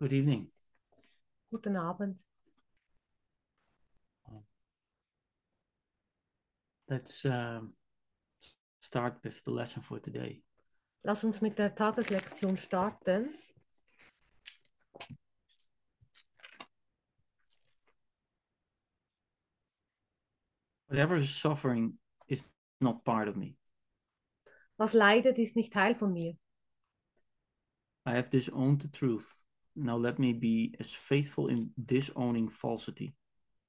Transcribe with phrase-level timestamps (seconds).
[0.00, 0.46] Good evening.
[1.50, 2.22] Guten Abend.
[6.88, 7.72] Let's um,
[8.80, 10.40] start with the lesson for today.
[11.02, 13.34] Lass uns mit der Tageslektion starten.
[20.86, 22.44] Whatever is suffering is
[22.80, 23.56] not part of me.
[24.76, 26.36] Was leidet, ist nicht Teil von mir.
[28.06, 29.34] I have disowned the truth.
[29.78, 33.14] Now let me be as faithful in disowning falsity.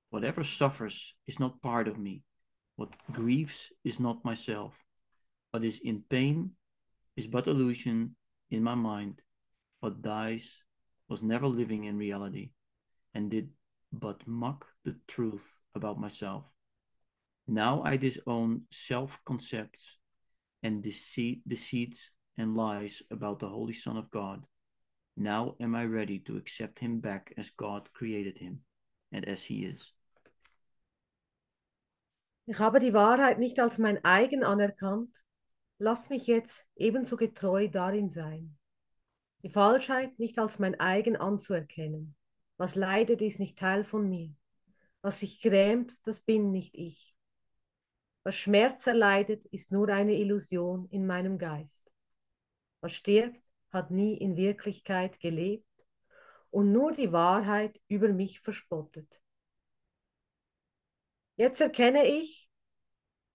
[0.09, 2.23] Whatever suffers is not part of me.
[2.76, 4.73] What grieves is not myself.
[5.52, 6.52] What is in pain
[7.16, 8.16] is but illusion
[8.49, 9.22] in my mind.
[9.82, 10.63] What dies
[11.08, 12.52] was never living in reality
[13.13, 13.49] and did
[13.91, 16.46] but mock the truth about myself.
[17.48, 19.98] Now I disown self concepts
[20.63, 24.46] and deceit, deceits and lies about the Holy Son of God.
[25.20, 28.63] Now am I ready to accept him back as God created him
[29.12, 29.93] and as he is.
[32.45, 35.26] Ich habe die Wahrheit nicht als mein eigen anerkannt.
[35.77, 38.57] Lass mich jetzt ebenso getreu darin sein.
[39.43, 42.15] Die Falschheit nicht als mein eigen anzuerkennen.
[42.55, 44.33] Was leidet, ist nicht Teil von mir.
[45.01, 47.13] Was sich grämt, das bin nicht ich.
[48.23, 51.91] Was Schmerz erleidet, ist nur eine Illusion in meinem Geist.
[52.79, 55.65] Was stirbt, hat nie in Wirklichkeit gelebt
[56.49, 59.21] und nur die Wahrheit über mich verspottet.
[61.35, 62.49] Jetzt erkenne ich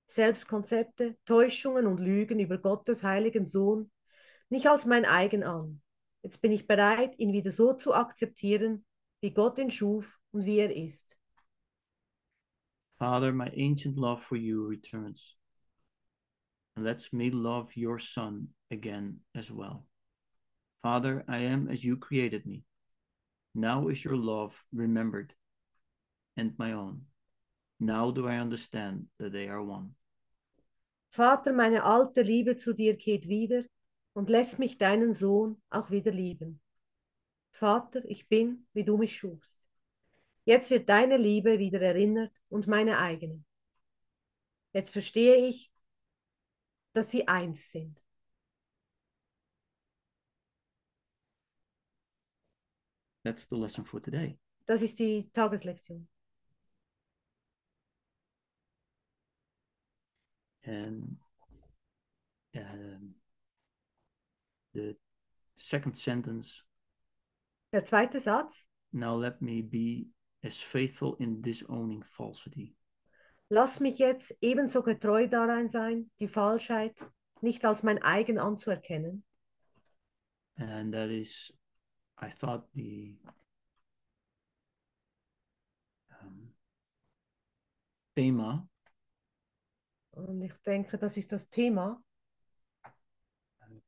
[0.06, 3.90] Selbstkonzepte, Täuschungen und Lügen über Gottes heiligen Sohn
[4.50, 5.80] nicht als mein eigen an.
[6.22, 8.84] Jetzt bin ich bereit, ihn wieder so zu akzeptieren,
[9.20, 11.18] wie Gott ihn schuf und wie er ist.
[12.98, 15.36] Father, my ancient love for you returns.
[16.76, 19.86] And lets me love your Son again as well.
[20.84, 22.62] Father, I am as you created me.
[23.54, 25.32] Now is your love remembered
[26.36, 27.06] and my own.
[27.80, 29.94] Now do I understand that they are one.
[31.08, 33.64] Vater, meine alte Liebe zu dir kehrt wieder
[34.12, 36.60] und lässt mich deinen Sohn auch wieder lieben.
[37.50, 39.56] Vater, ich bin, wie du mich schufst.
[40.44, 43.42] Jetzt wird deine Liebe wieder erinnert und meine eigene.
[44.74, 45.72] Jetzt verstehe ich,
[46.92, 48.03] dass sie eins sind.
[53.24, 54.38] That's the lesson for today.
[54.66, 56.08] Das ist die Tageslektion.
[60.66, 61.16] And
[62.54, 63.14] um,
[64.72, 64.96] the
[65.56, 66.62] second sentence
[67.72, 68.66] Der zweite Satz.
[68.92, 70.06] now let me be
[70.42, 72.74] as faithful in disowning falsity.
[73.50, 76.96] Lass mich jetzt ebenso getreu darin sein, die Falschheit
[77.40, 79.24] nicht als mein eigen anzuerkennen.
[80.56, 81.52] And that is,
[82.24, 83.14] I thought, the
[86.22, 86.54] um,
[88.16, 88.66] thema
[90.12, 92.02] Und ich denke, das ist das Thema.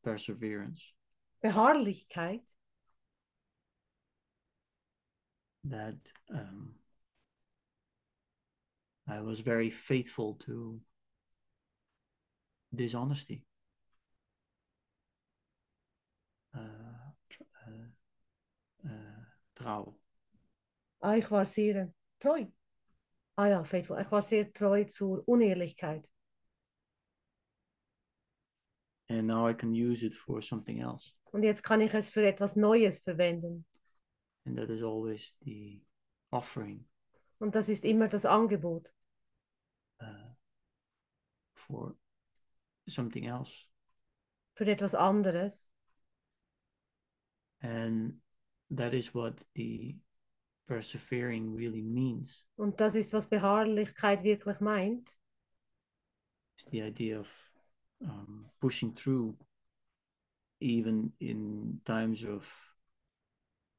[0.02, 0.92] Perseverance.
[1.41, 2.42] Beharrlichkeit,
[5.64, 6.74] that um,
[9.06, 10.80] I was very faithful to
[12.74, 13.44] dishonesty.
[19.66, 19.99] Trouw.
[21.00, 22.47] Ah, ich war sehr treu.
[23.37, 24.00] Ah ja, faithful.
[24.00, 26.10] Ich war sehr treu zur Unehrlichkeit.
[29.09, 31.12] And now I can use it for something else.
[31.32, 33.66] Und jetzt kann ich es für etwas Neues verwenden.
[34.47, 35.83] And that is always the
[36.31, 36.87] offering
[37.38, 38.93] Und das ist immer das Angebot
[40.00, 40.34] uh,
[41.54, 41.97] for
[42.88, 43.66] something else.
[44.54, 45.71] für etwas anderes.
[47.60, 48.21] And
[48.71, 49.97] that is what the
[50.66, 52.44] persevering really means.
[52.56, 55.16] Und das ist, was Beharrlichkeit wirklich meint.
[56.59, 57.28] It's the idea of
[58.01, 59.36] um, pushing through,
[60.60, 62.47] even in times of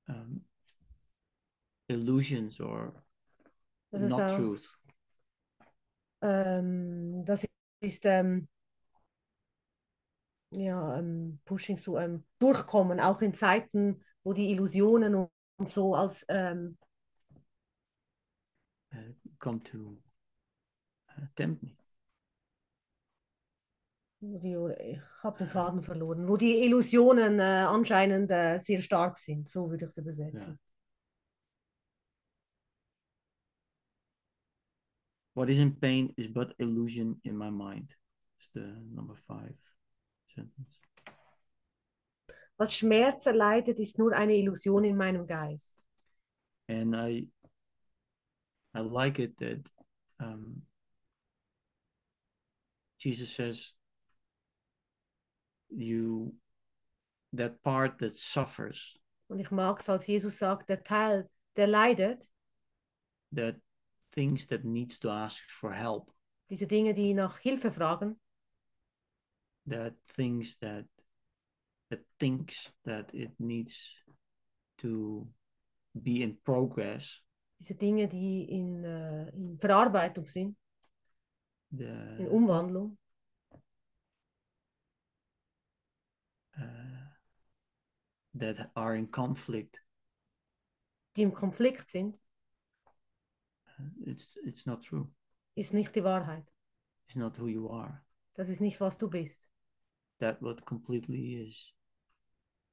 [0.07, 0.41] um,
[1.89, 2.93] illusions or
[3.91, 4.77] Das not auch, truth.
[6.21, 7.47] ähm, das
[7.81, 8.47] ist ähm,
[10.51, 16.25] ja, ähm, pushing so ähm, durchkommen, auch in Zeiten, wo die Illusionen und, so als
[16.27, 16.77] ähm,
[18.93, 19.97] uh, come to
[21.17, 21.77] uh, tempt me.
[24.19, 29.69] ich habe den Faden verloren, wo die Illusionen äh, anscheinend äh, sehr stark sind, so
[29.69, 30.59] würde ich es übersetzen.
[35.35, 37.95] What is in pain is but illusion in my mind.
[38.39, 39.55] Is the number five
[40.27, 40.86] sentence.
[42.57, 45.85] Was Schmerz erleidet, ist nur eine Illusion in meinem Geist.
[46.67, 47.27] And I
[48.73, 49.69] I like it that
[50.19, 50.63] um,
[52.97, 53.73] Jesus says
[55.69, 56.33] you
[57.33, 58.97] that part that suffers,
[59.29, 62.29] Und ich mag es, als Jesus sagt, der Teil, der leidet,
[63.31, 63.55] that
[64.11, 66.11] things that needs to ask for help,
[66.49, 68.19] diese Dinge, die nach Hilfe fragen,
[69.65, 70.85] that things that
[71.89, 73.93] that thinks that it needs
[74.79, 75.27] to
[75.93, 77.21] be in progress,
[77.59, 80.55] diese Dinge, die in, äh, in Verarbeitung sind,
[81.71, 81.77] in
[82.17, 82.97] the Umwandlung,
[86.59, 86.63] uh,
[88.35, 89.79] that are in conflict.
[91.15, 92.15] die im Konflikt sind,
[94.05, 95.07] It's it's not true.
[95.55, 96.45] ist nicht die Wahrheit.
[97.07, 98.03] It's not who you are.
[98.35, 99.47] Das ist nicht, was du bist.
[100.19, 101.73] That what completely is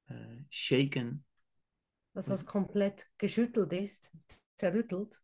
[0.09, 1.23] uh, shaken,
[2.13, 4.11] Das, was komplett geschüttelt ist,
[4.57, 5.21] zerrüttelt,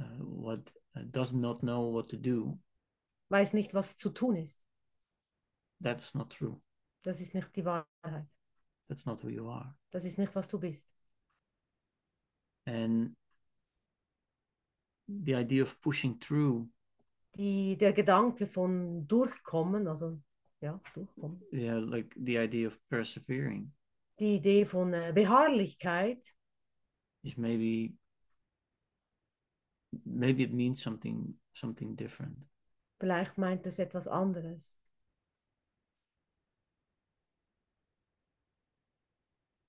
[0.00, 2.58] uh, what uh, does not know what to do.
[3.30, 4.62] weiß nicht, was zu tun ist.
[5.82, 6.60] That's not true.
[7.02, 8.26] Das ist nicht die Wahrheit.
[8.88, 9.76] That's not who you are.
[9.90, 10.90] Das ist nicht, was du bist.
[12.66, 13.14] And
[15.06, 16.68] the idea of pushing through,
[17.36, 20.18] Die, der Gedanke von durchkommen, also
[20.60, 21.40] ja, durchkommen.
[21.52, 23.70] yeah, like the idea of persevering
[24.20, 26.34] Die Idee von äh, Beharrlichkeit,
[27.24, 27.94] is maybe
[30.04, 32.36] maybe it means something something different.
[33.00, 34.74] vielleicht meint es etwas anderes.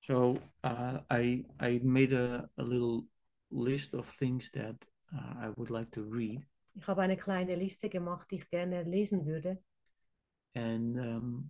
[0.01, 3.05] So uh, I I made a, a little
[3.51, 4.75] list of things that
[5.13, 6.41] uh, I would like to read,
[6.75, 9.61] Ich habe eine kleine Liste gemacht, die ich gerne lesen würde.
[10.55, 11.49] and um,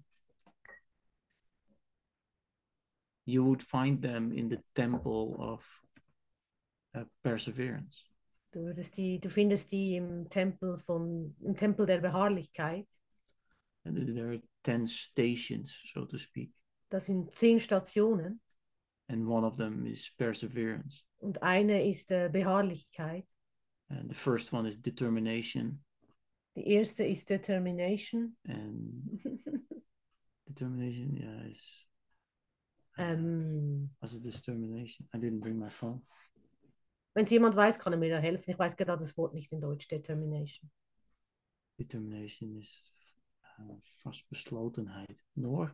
[3.29, 5.63] you would find them in the temple of
[6.95, 8.03] uh, perseverance.
[8.51, 12.87] Du, würdest die, du findest die im Tempel, von, im Tempel der Beharrlichkeit.
[13.85, 16.51] And there are ten stations, so to speak,
[16.89, 18.41] Das sind zehn Stationen
[19.07, 21.03] and one of them is perseverance.
[21.19, 23.25] und eine ist äh, Beharrlichkeit.
[23.89, 25.83] And the first one is determination,
[26.55, 28.35] Die erste ist Determination.
[28.47, 29.21] and
[30.47, 31.85] determination, yeah, is
[32.99, 35.07] Ähm, is determination?
[35.13, 36.01] I didn't bring my phone.
[37.13, 38.51] wenn es jemand weiß, kann er mir da helfen.
[38.51, 40.69] Ich weiß gerade das Wort nicht in Deutsch, Determination.
[41.77, 42.91] Determination is
[43.59, 45.17] uh, vastbeslotenheid.
[45.35, 45.73] Noor.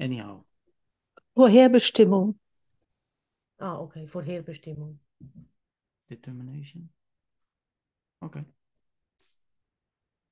[0.00, 0.44] Anyhow,
[1.34, 2.38] Vorherbestimmung.
[3.58, 5.00] Ah, okay, Vorherbestimmung.
[6.08, 6.88] determination.
[8.22, 8.44] Okay.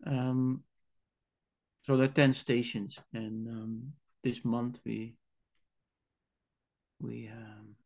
[0.05, 0.65] Um,
[1.87, 3.93] so there are ten stations, and um,
[4.25, 5.15] this month we
[7.01, 7.77] we um,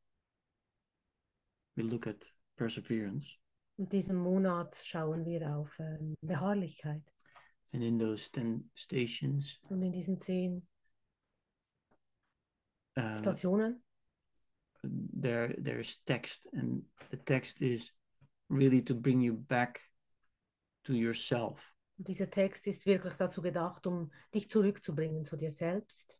[1.77, 2.17] we look at
[2.57, 3.27] perseverance,
[3.79, 7.03] In diesem Monat schauen wir auf ähm, Beharrlichkeit.
[7.75, 10.63] and in those ten stations, Und in diesen zehn
[12.97, 13.83] uh, Stationen?
[14.83, 17.93] there there's text and the text is
[18.49, 19.83] really to bring you back
[20.85, 26.17] to yourself Und dieser Text ist wirklich dazu gedacht, um dich zurückzubringen zu dir selbst.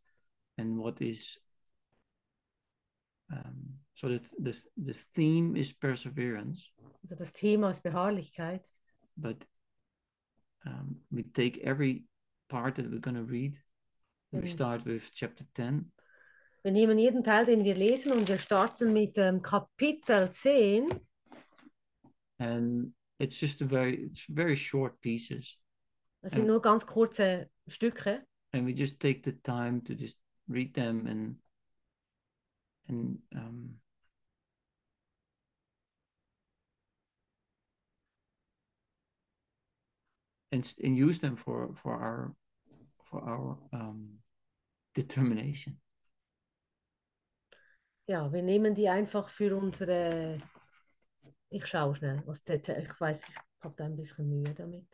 [0.57, 1.41] and what is
[3.31, 6.69] um, so the, the the theme is perseverance
[7.01, 8.71] Also das Thema ist Beharrlichkeit.
[9.15, 9.47] but
[10.67, 12.05] um, we take every
[12.47, 13.57] part that we're going to read
[14.31, 14.45] we Mhm.
[14.45, 15.91] start with chapter 10
[16.61, 20.93] Wir nehmen jeden Teil, den wir lesen, und wir starten mit ähm, Kapitel 10.
[22.37, 25.57] and it's just a very it's very short pieces
[26.21, 26.47] Das sind Ähm.
[26.47, 28.25] nur ganz kurze Stücke.
[28.53, 31.37] and we just take the time to just read them and
[32.89, 33.79] and um,
[40.51, 42.35] and and use them for for our
[43.09, 44.19] for our um,
[44.95, 45.77] determination.
[48.07, 50.41] Ja, wir nehmen die einfach für unsere.
[51.49, 54.87] Ich schaue schnell, was ich weiß, ich habe da ein bisschen Mühe damit.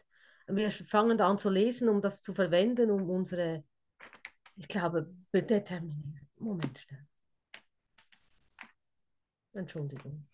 [0.47, 3.63] Wir fangen an zu lesen, um das zu verwenden, um unsere,
[4.55, 6.29] ich glaube, determinieren.
[6.37, 7.05] Moment schnell.
[9.53, 10.27] Entschuldigung.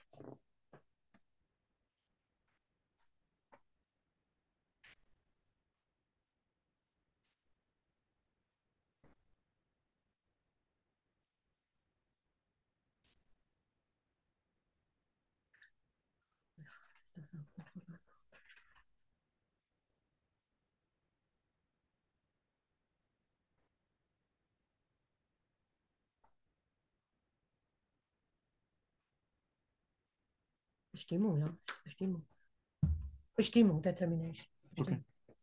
[31.03, 31.53] Bestimmung, ja.
[31.83, 32.25] Bestimmung.
[33.35, 34.47] Bestimmung, Determination.
[34.73, 35.03] Bestimmung.
[35.03, 35.35] Okay.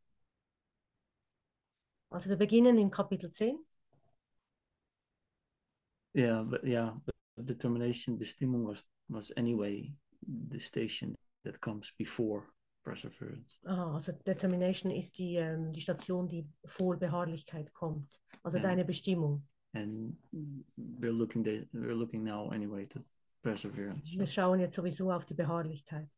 [2.10, 3.58] Also wir beginnen in Kapitel 10.
[6.14, 7.14] Yeah, but yeah, but
[7.46, 9.92] determination, Bestimmung was was anyway
[10.50, 11.14] the station
[11.44, 12.46] that comes before
[12.82, 13.58] perseverance.
[13.66, 18.08] Aha, also Determination ist die, ähm, die Station, die vor Beharrlichkeit kommt.
[18.42, 18.62] Also Ja.
[18.62, 19.42] deine Bestimmung.
[19.74, 20.16] And
[20.76, 23.04] we're looking the, we're looking now anyway to
[23.42, 24.18] perseverance.
[24.18, 26.08] Wir schauen jetzt sowieso auf die Beharrlichkeit.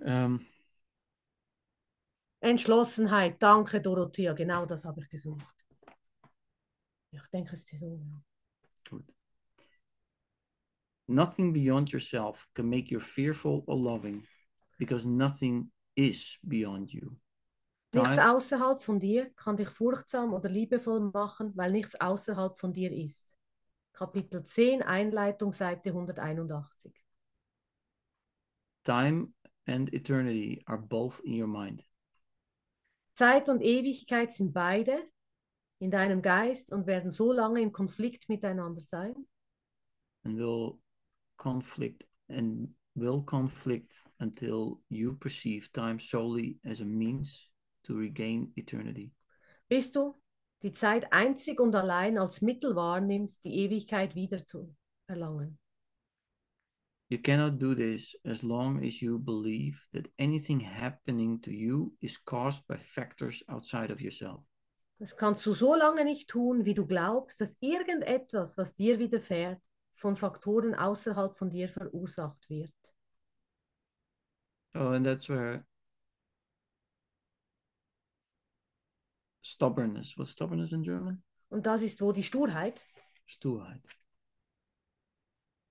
[0.00, 0.46] Um,
[2.40, 5.66] Entschlossenheit, danke Dorothea, genau das habe ich gesucht.
[7.10, 8.00] Ich denke, es ist so.
[8.88, 9.04] Good.
[11.06, 14.26] Nothing beyond yourself can make you fearful or loving,
[14.78, 17.16] because nothing is beyond you.
[17.92, 22.92] Nichts außerhalb von dir kann dich furchtsam oder liebevoll machen, weil nichts außerhalb von dir
[22.92, 23.36] ist.
[23.92, 26.92] Kapitel 10, Einleitung, Seite 181.
[28.84, 29.34] Time
[29.66, 31.84] and eternity are both in your mind.
[33.12, 35.02] Zeit und Ewigkeit sind beide
[35.78, 39.14] in deinem Geist und werden so lange in Konflikt miteinander sein,
[40.24, 40.78] and will
[41.36, 47.50] conflict and will conflict until you perceive time solely as a means
[47.82, 49.12] to regain eternity.
[49.68, 50.14] bis du
[50.62, 54.74] die Zeit einzig und allein als Mittel wahrnimmst, die Ewigkeit wieder zu
[55.06, 55.58] erlangen.
[57.08, 62.16] You cannot do this as long as you believe that anything happening to you is
[62.24, 64.44] caused by factors outside of yourself.
[65.00, 69.60] Das kannst du so lange nicht tun, wie du glaubst, dass irgendetwas, was dir widerfährt,
[69.94, 72.72] von Faktoren außerhalb von dir verursacht wird.
[74.74, 75.64] Oh, and that's where
[79.52, 80.16] stubbornness.
[80.16, 81.22] What's stubbornness in German?
[81.48, 82.80] Und das ist wo die Sturheit.
[83.26, 83.82] Sturheit.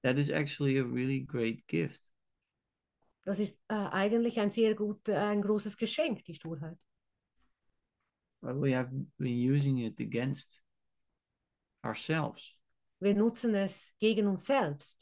[0.02, 2.10] That is actually a really great gift.
[3.24, 6.78] Das ist äh, eigentlich ein sehr gut, äh, ein großes Geschenk, die Sturheit.
[8.42, 10.64] But we have been using it against
[11.84, 12.56] ourselves.
[13.00, 14.98] Wir nutzen es gegen uns selbst.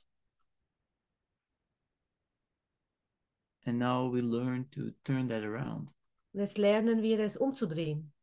[3.65, 5.93] And now we learn to turn that around.
[6.33, 8.13] Und jetzt lernen wir es umzudrehen.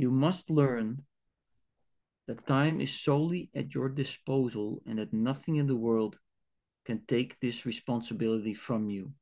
[0.00, 1.04] You must learn
[2.26, 6.18] that time is solely at your disposal and that nothing in the world
[6.86, 9.12] can take this responsibility from you.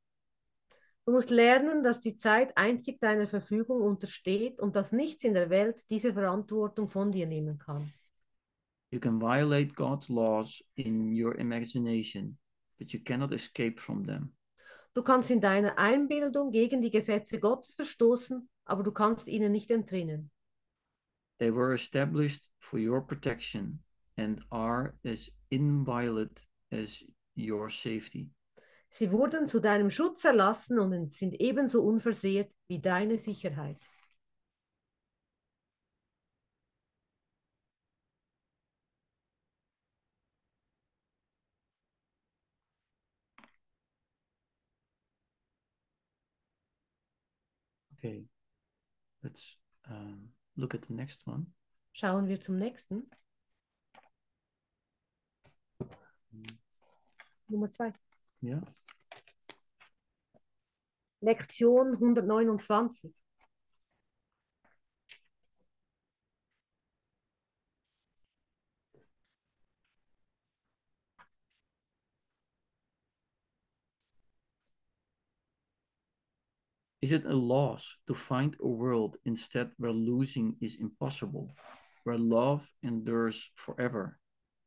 [1.05, 5.49] Du musst lernen, dass die Zeit einzig deiner Verfügung untersteht und dass nichts in der
[5.49, 7.91] Welt diese Verantwortung von dir nehmen kann.
[8.89, 12.37] You can violate God's laws in your imagination,
[12.77, 14.31] but you cannot escape from them.
[14.93, 19.71] Du kannst in deiner Einbildung gegen die Gesetze Gottes verstoßen, aber du kannst ihnen nicht
[19.71, 20.31] entrinnen.
[21.39, 23.79] They were established for your protection
[24.17, 27.03] and are as inviolate as
[27.35, 28.29] your safety.
[28.89, 33.77] Sie wurden zu deinem Schutz erlassen und sind ebenso unversehrt wie deine Sicherheit.
[47.93, 48.25] Okay,
[49.21, 49.58] let's
[50.59, 51.47] look at the next one.
[51.93, 53.09] Schauen wir zum nächsten.
[57.47, 57.91] Nummer zwei.
[58.41, 58.61] Yeah.
[61.21, 63.13] Lektion 129.
[77.09, 81.49] Is it a loss to find a world instead where losing is impossible,
[82.03, 84.19] where love endures forever,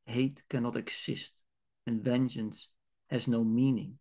[0.07, 1.41] hate cannot exist,
[1.87, 2.69] and vengeance
[3.09, 4.01] has no meaning?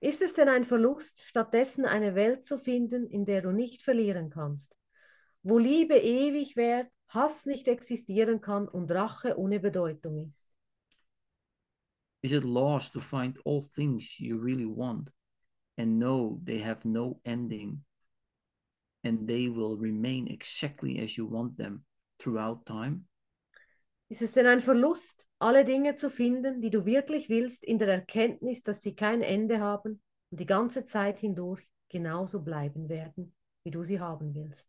[0.00, 4.30] Ist es denn ein Verlust, stattdessen eine Welt zu finden, in der du nicht verlieren
[4.30, 4.74] kannst,
[5.42, 10.48] wo Liebe ewig währt, Hass nicht existieren kann und Rache ohne Bedeutung ist?
[12.22, 15.12] Is it loss to find all things you really want
[15.76, 17.84] and know they have no ending
[19.04, 21.84] and they will remain exactly as you want them
[22.18, 23.06] throughout time?
[24.08, 27.88] Ist es denn ein Verlust, alle Dinge zu finden, die du wirklich willst, in der
[27.88, 33.70] Erkenntnis, dass sie kein Ende haben und die ganze Zeit hindurch genauso bleiben werden, wie
[33.70, 34.64] du sie haben willst?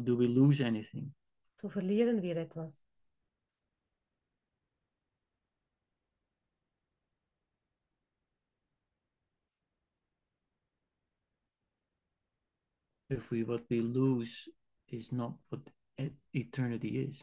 [0.00, 1.12] But do we lose anything?
[1.60, 2.82] So verlieren wir etwas.
[13.10, 14.48] If we what we lose
[14.88, 15.60] is not what
[16.32, 17.22] eternity is.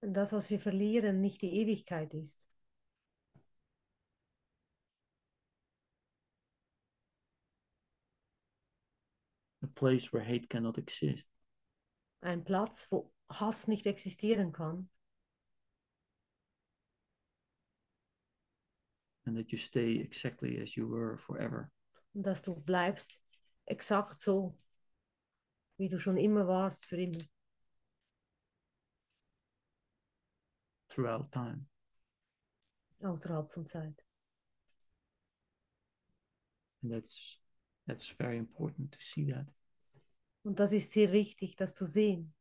[0.00, 2.46] Wenn das, was wir verlieren, nicht die Ewigkeit ist.
[9.64, 11.26] A place where hate cannot exist.
[12.20, 14.90] Ein Platz, wo Hass nicht existieren kann.
[19.26, 21.70] And that you stay exactly as you were forever.
[22.14, 23.20] Und dass du bleibst
[23.66, 24.58] exakt so,
[25.76, 27.20] wie du schon immer warst, für immer.
[30.90, 31.66] throughout time.
[33.02, 34.04] Außerhalb von Zeit.
[36.82, 37.38] And that's
[37.86, 39.46] that's very important to see that.
[40.42, 42.34] Und das ist sehr wichtig, das zu sehen.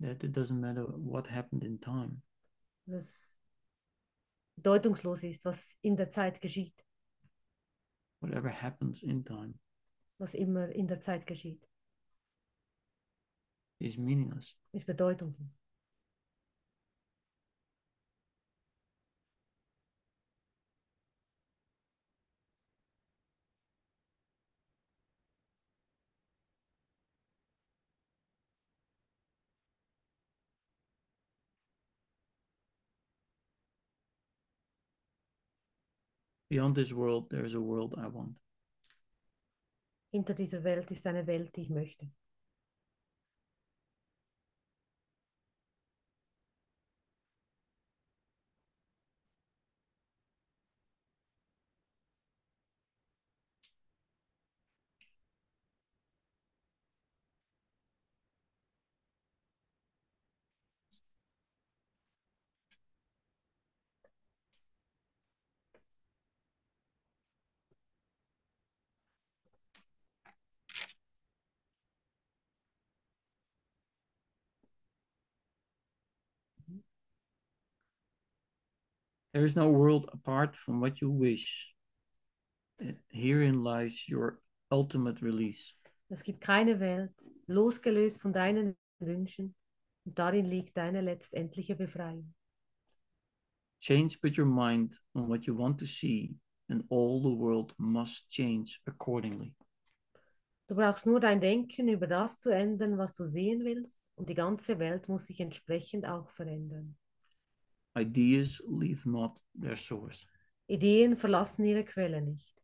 [0.00, 2.22] That it doesn't matter what happened in time.
[2.86, 3.38] Dass es
[4.56, 6.74] bedeutungslos ist, was in der Zeit geschieht.
[8.20, 9.54] Whatever happens in time
[10.18, 11.66] Was immer in der Zeit geschieht,
[13.78, 14.56] is meaningless.
[14.72, 15.59] ist bedeutungslos.
[36.50, 38.36] Beyond this world, there is a world I want.
[40.12, 42.10] Hinter dieser Welt ist eine Welt, die ich möchte.
[79.32, 81.74] There is no world apart from what you wish.
[83.10, 84.40] Herein lies your
[84.70, 85.74] ultimate release.
[86.08, 87.12] Es gibt keine Welt,
[87.46, 89.54] losgelöst von deinen Wünschen.
[90.04, 92.34] Und darin liegt deine letztendliche Befreiung.
[93.80, 96.34] Change but your mind on what you want to see,
[96.68, 99.54] and all the world must change accordingly.
[100.66, 104.10] Du brauchst nur dein Denken über das zu ändern, was du sehen willst.
[104.16, 106.96] Und die ganze Welt muss sich entsprechend auch verändern.
[107.96, 110.26] Ideas leave not their source.
[110.68, 112.54] Ideen verlassen ihre Quelle nicht.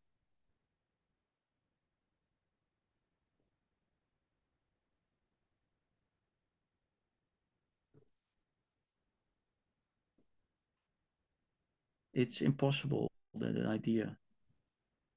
[12.12, 14.16] It's impossible that an idea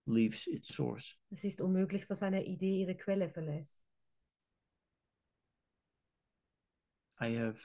[0.05, 1.15] leaves its source.
[1.31, 3.73] Es ist unmöglich, dass eine Idee ihre Quelle verlässt.
[7.21, 7.57] I have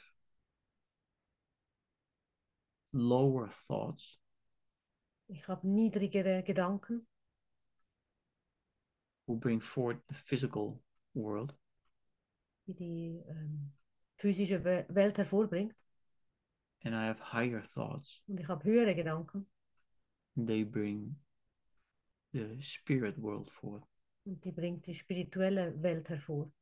[2.94, 4.18] lower thoughts
[5.28, 7.06] Ich habe niedrigere Gedanken,
[9.26, 10.80] who bring forth the physical
[11.14, 11.54] world,
[12.66, 13.72] die die ähm,
[14.16, 15.74] physische Welt hervorbringt.
[16.84, 18.20] and I have higher thoughts.
[18.26, 19.46] Und ich habe höhere Gedanken.
[20.36, 21.16] They bring
[22.32, 23.84] the spirit world forth.
[24.26, 26.52] Und die bringt die spirituelle Welt hervor.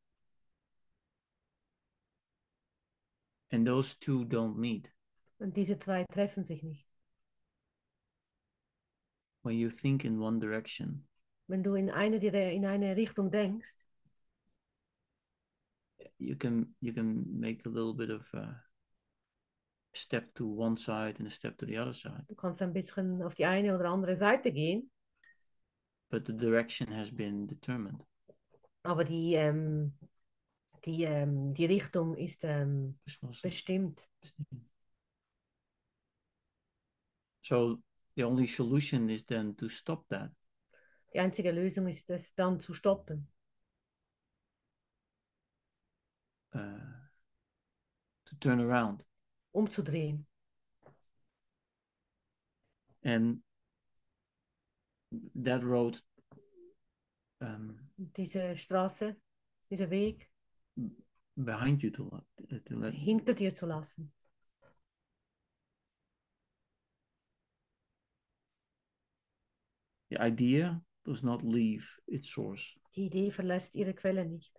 [3.50, 4.88] And those two don't meet.
[5.42, 6.88] Und diese zwei treffen sich nicht.
[9.42, 11.08] When you think in one direction,
[11.48, 12.16] Wenn du in eine,
[12.52, 13.74] in eine Richtung denkst,
[16.18, 18.62] you can you can make a little bit of a
[19.92, 23.20] step to one side and a step to the other side, du kannst ein bisschen
[23.22, 24.92] auf die eine oder andere Seite gehen,
[26.08, 28.00] but the direction has been determined.
[28.84, 29.92] aber die, ähm,
[30.84, 33.00] die, ähm, die Richtung ist ähm,
[33.42, 34.08] bestimmt.
[37.42, 37.78] So
[38.16, 40.30] the only solution is then to stop that.
[41.14, 43.28] Die einzige Lösung ist es dann zu stoppen,
[46.54, 46.58] uh,
[48.24, 49.04] to turn around
[49.52, 50.26] umzudrehen.
[53.04, 53.42] and
[55.34, 56.00] that road
[57.40, 59.16] um, Diese Straße,
[59.70, 60.30] dieser Weg
[61.36, 62.08] behind you to,
[62.48, 64.12] let- to let hinter dir zu lassen.
[70.12, 72.76] The idea does not leave its source.
[72.96, 74.52] Die Idee verlässt ihre Quelle nicht.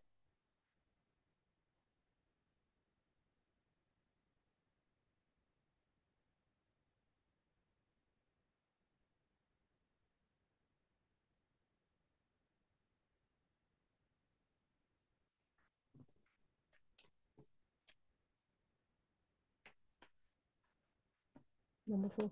[21.88, 22.32] Wonderful.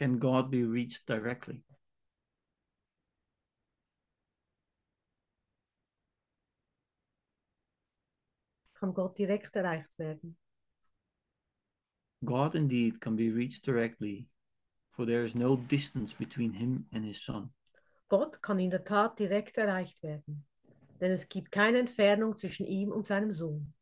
[0.00, 1.62] Can God be reached directly?
[8.72, 10.38] Kann Gott direkt erreicht werden?
[12.24, 14.26] God indeed can be reached directly,
[14.90, 17.50] for there is no distance between him and his Son.
[18.08, 20.46] Gott kann in der Tat direkt erreicht werden,
[20.98, 23.74] denn es gibt keine Entfernung zwischen ihm und seinem Sohn.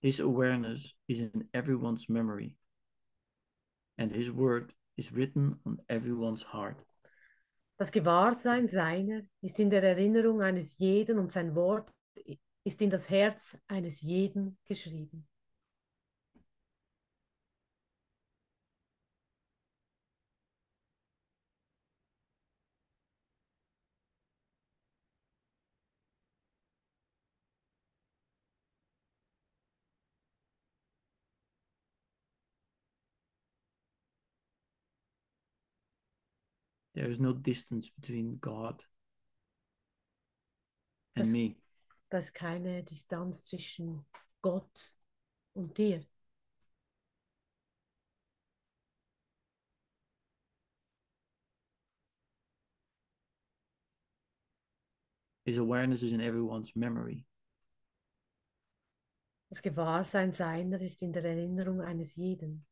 [0.00, 2.56] His awareness is in everyone's memory,
[3.98, 6.76] and his word is written on everyone's heart.
[7.78, 11.92] Das Gewahrsein seiner ist in der Erinnerung eines jeden und sein Wort
[12.64, 15.26] ist in das Herz eines jeden geschrieben.
[37.08, 38.84] There is no distance between God
[41.16, 41.56] and Das- me.
[42.10, 44.04] Da ist keine Distanz zwischen
[44.42, 44.70] Gott
[45.54, 46.04] und dir.
[55.46, 57.24] His awareness is in everyone's memory.
[59.48, 62.67] Das Gewahrsein seiner ist in der Erinnerung eines jeden.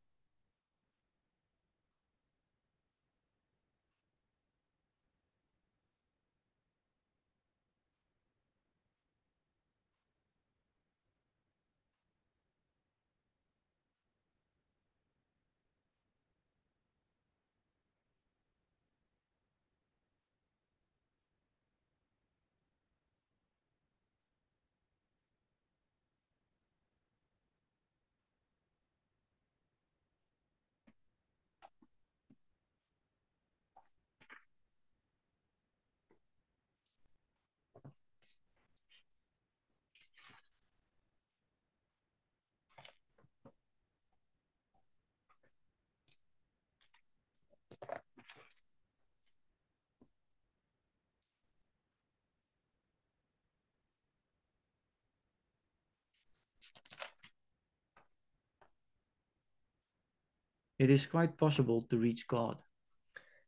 [60.78, 62.58] It is quite possible to reach God.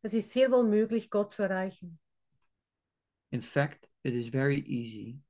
[0.03, 1.99] Es ist sehr wohl möglich, Gott zu erreichen.
[3.31, 5.21] In fact, it is very easy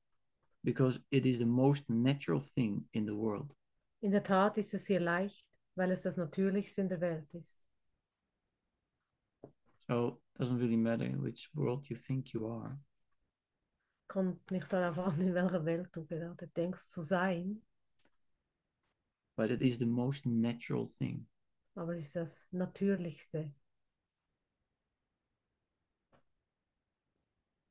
[0.62, 3.52] because it is the most natural thing in the world.
[4.00, 7.66] In der Tat ist es sehr leicht, weil es das Natürlichste in der Welt ist.
[9.88, 12.78] So it doesn't really matter in which world you think you are.
[14.06, 17.62] Kommt nicht darauf an, in welcher Welt du gerade denkst zu sein,
[19.38, 21.24] but it is the most natural thing.
[21.76, 23.54] aber es ist das Natürlichste.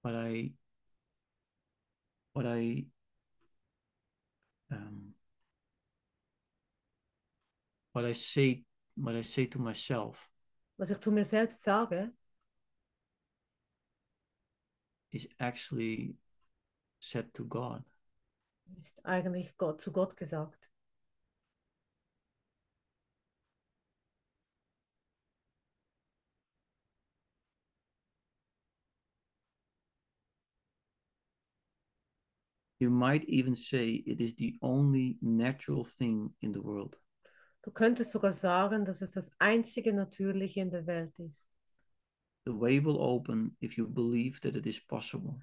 [0.01, 0.53] What I,
[2.31, 2.87] what I,
[4.71, 5.13] um,
[7.91, 8.63] what I say,
[8.95, 10.29] what I say to myself
[10.77, 12.13] Was ich zu mir selbst sage,
[15.11, 16.15] is actually
[17.01, 17.83] said to God.
[18.83, 20.71] ist eigentlich Gott, zu Gott gesagt.
[32.79, 36.95] You might even say it is the only natural thing in the world.
[37.63, 41.47] Du könntest sogar sagen, dass es das einzige Natürliche in der Welt ist.
[42.45, 45.41] The way will open if you believe that it is possible.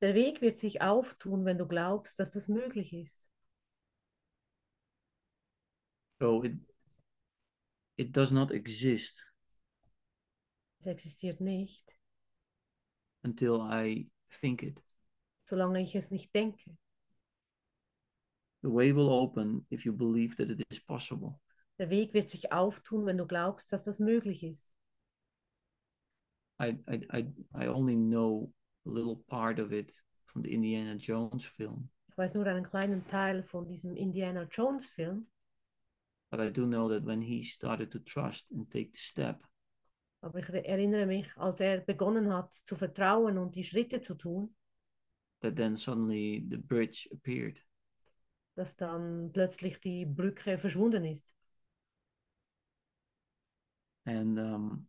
[0.00, 3.28] Der Weg wird sich auftun, wenn du glaubst, dass das möglich ist.
[6.20, 6.58] So it,
[7.96, 9.32] it does not exist
[10.80, 11.84] Es existiert nicht,
[13.24, 14.80] until I think it.
[15.48, 16.76] Solange ich es nicht denke.
[18.62, 21.40] The way will open if you believe that it is possible.
[21.78, 24.68] Der Weg wird sich auftun, wenn du glaubst, dass das möglich ist.
[26.60, 28.52] I, I, I, I only know
[28.84, 29.92] a little part of it
[30.24, 34.88] from the Indiana Jones film, Ich weiß nur einen kleinen Teil von diesem Indiana Jones
[34.88, 35.28] Film,
[36.32, 39.44] but I do know that when he started to trust and take the step,
[40.20, 44.52] aber ich erinnere mich, als er begonnen hat zu vertrauen und die Schritte zu tun,
[45.42, 47.60] that then suddenly the bridge appeared.
[48.58, 51.32] dass dann plötzlich die Brücke verschwunden ist.
[54.04, 54.88] And um,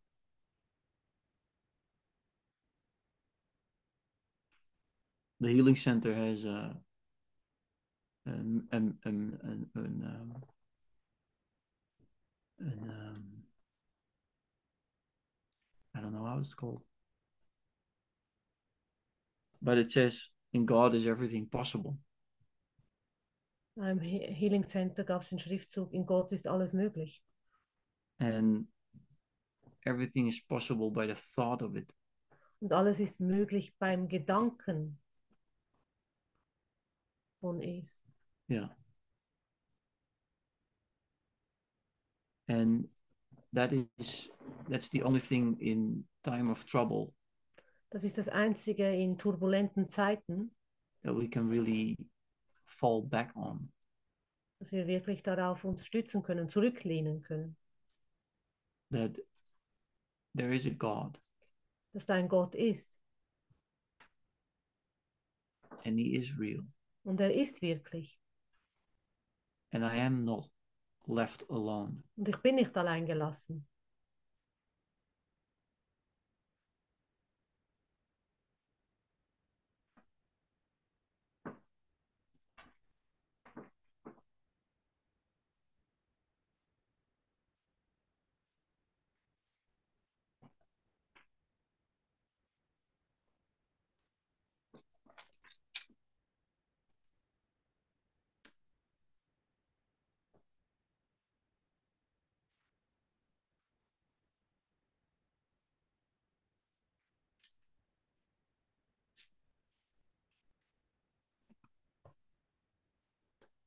[5.39, 6.81] the healing center has a
[8.25, 10.43] an an an, an, an, um,
[12.59, 13.43] an um,
[15.93, 16.81] I don't know how it's called,
[19.61, 21.97] but it says in God is everything possible.
[23.75, 27.23] Im He- Healing Center gab es den Schriftzug, in Gott ist alles möglich.
[28.21, 28.67] and
[29.85, 31.89] everything is possible by the thought of it.
[32.59, 34.99] Und alles ist möglich beim Gedanken
[37.39, 38.01] von es.
[38.49, 38.75] Yeah.
[42.49, 42.89] And
[43.53, 44.29] that is
[44.67, 47.13] that's the only thing in time of trouble
[47.91, 50.55] Das ist das Einzige in turbulenten Zeiten,
[51.03, 51.95] that we can really
[52.65, 53.71] fall back on.
[54.59, 57.55] dass wir wirklich darauf uns stützen können, zurücklehnen können,
[58.91, 59.17] That
[60.35, 61.19] there is a God
[61.93, 62.99] dass da ein Gott ist.
[65.85, 66.63] and He is real,
[67.03, 68.19] Und er ist wirklich.
[69.71, 70.49] and I am not
[71.07, 72.03] left alone.
[72.15, 73.67] Und ich bin nicht allein gelassen.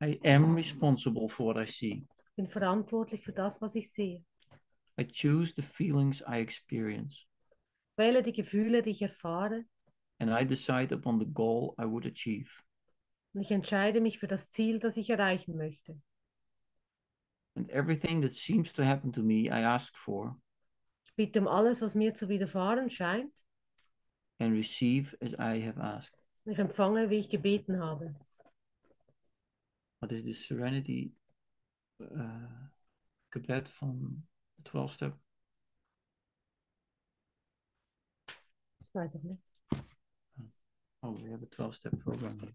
[0.03, 2.05] I am responsible for what I see.
[2.31, 4.25] Ich bin verantwortlich für das, was ich sehe.
[4.99, 7.25] I choose the feelings I experience,
[7.97, 9.65] Wähle die Gefühle, die ich erfahre,
[10.19, 12.51] and I decide upon the goal I would achieve.
[13.35, 16.01] und ich entscheide mich für das Ziel, das ich erreichen möchte.
[17.55, 20.37] And everything that seems to happen to me, I ask for
[21.05, 23.33] Ich bitte um alles, was mir zu widerfahren scheint,
[24.39, 26.19] and receive as I have asked.
[26.45, 28.15] ich empfange, wie ich gebeten habe.
[30.03, 31.15] Wat is de Serenity
[31.97, 32.69] uh,
[33.29, 35.19] gebed van de 12-step?
[38.79, 39.43] Das weiß ich nicht.
[41.01, 42.55] Oh, we have a 12-step program here.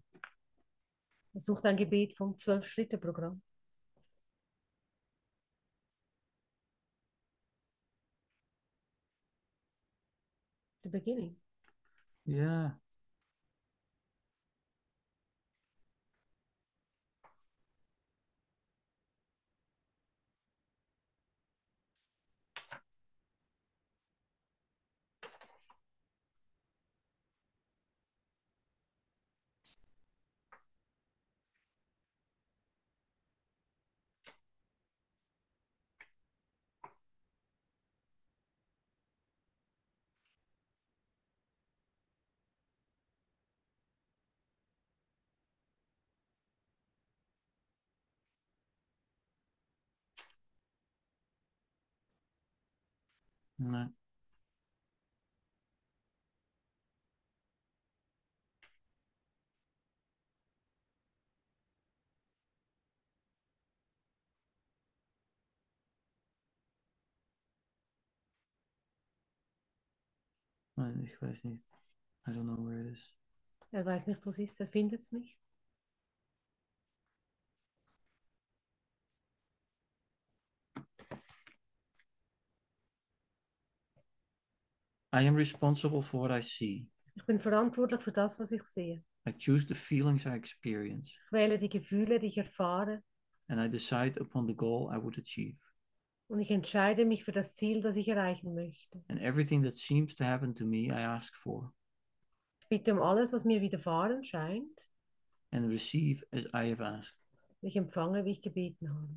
[1.32, 3.42] Er sucht ein Gebet vom Zwölf-Schritte-Programm.
[10.82, 11.36] The beginning.
[12.24, 12.78] Yeah.
[53.58, 53.88] Nee.
[70.76, 71.62] Nee, ich weiß nicht.
[72.26, 73.14] I don't know where it is.
[73.72, 75.38] Er weiß nicht, wo es ist, er findet es nicht.
[85.20, 86.86] I am responsible for what I see.
[87.14, 89.02] Ich bin verantwortlich für das, was ich sehe.
[89.28, 93.02] I choose the feelings I experience, Ich wähle die Gefühle, die ich erfahre,
[93.48, 95.56] and I decide upon the goal I would achieve.
[96.28, 99.02] und ich entscheide mich für das Ziel, das ich erreichen möchte.
[99.08, 101.72] And everything that seems to happen to me, I ask for
[102.60, 104.78] Ich bitte um alles, was mir widerfahren scheint.
[105.50, 107.16] and receive as I have asked.
[107.62, 109.08] Ich empfange, wie ich gebeten habe.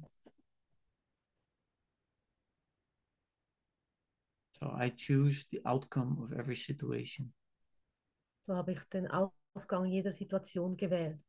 [4.62, 7.34] So I choose the outcome of every situation.
[8.46, 11.20] So habe ich den Ausgang jeder Situation gewählt.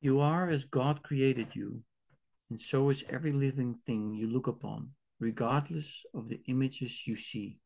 [0.00, 1.82] You are as God created you,
[2.50, 7.60] and so is every living thing you look upon, regardless of the images you see.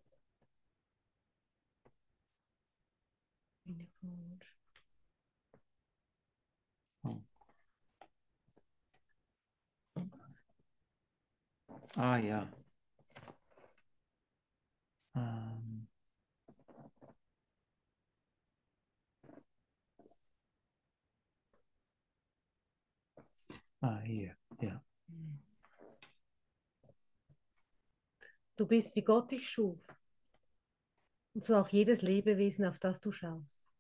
[11.97, 12.49] Ah, ja.
[15.14, 15.51] Ähm.
[23.83, 24.81] Ah, hier, ja.
[28.57, 29.81] Du bist wie Gott dich schuf.
[31.35, 33.73] Und so auch jedes Lebewesen, auf das du schaust.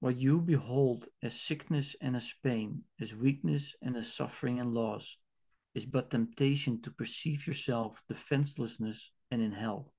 [0.00, 5.18] What you behold as sickness and as pain, as weakness and as suffering and loss,
[5.74, 9.94] is but temptation to perceive yourself defenselessness and in hell.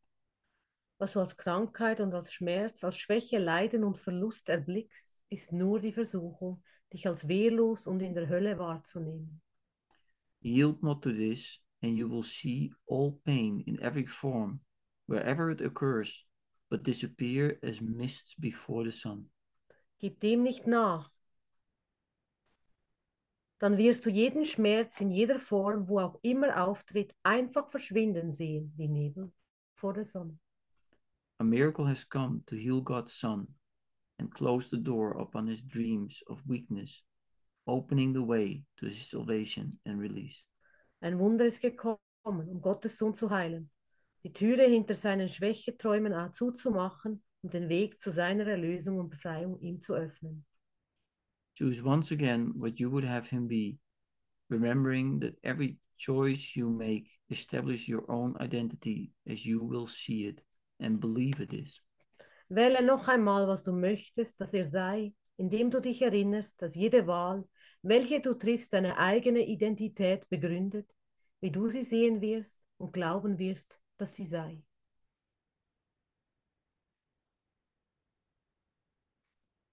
[0.99, 5.79] Was du als Krankheit und als Schmerz, als Schwäche, Leiden und Verlust erblickst, ist nur
[5.79, 9.41] die Versuchung, dich als wehrlos und in der Hölle wahrzunehmen.
[10.41, 14.59] Yield not to this, and you will see all pain in every form,
[15.07, 16.25] wherever it occurs,
[16.69, 19.31] but disappear as mists before the sun.
[19.99, 21.09] Gib dem nicht nach.
[23.59, 28.73] Dann wirst du jeden Schmerz in jeder Form, wo auch immer auftritt, einfach verschwinden sehen,
[28.75, 29.31] wie Nebel
[29.75, 30.37] vor der Sonne.
[31.41, 33.47] A miracle has come to heal God's Son
[34.19, 37.01] and close the door upon his dreams of weakness,
[37.65, 40.45] opening the way to his salvation and release.
[41.01, 43.69] Ein Wunder ist gekommen, um Gottes Sohn zu heilen,
[44.23, 49.79] die Türe hinter seinen Schwächeträumen zuzumachen und den Weg zu seiner Erlösung und Befreiung ihm
[49.79, 50.45] zu öffnen.
[51.57, 53.79] Choose once again what you would have him be,
[54.49, 60.41] remembering that every choice you make establish your own identity as you will see it
[60.79, 61.81] and believe it is.
[62.49, 67.05] Wähle noch einmal, was du möchtest, dass er sei, indem du dich erinnerst, dass jede
[67.05, 67.47] Wahl,
[67.81, 70.89] welche du triffst, deine eigene Identität begründet,
[71.41, 74.61] wie du sie sehen wirst und glauben wirst, dass sie sei.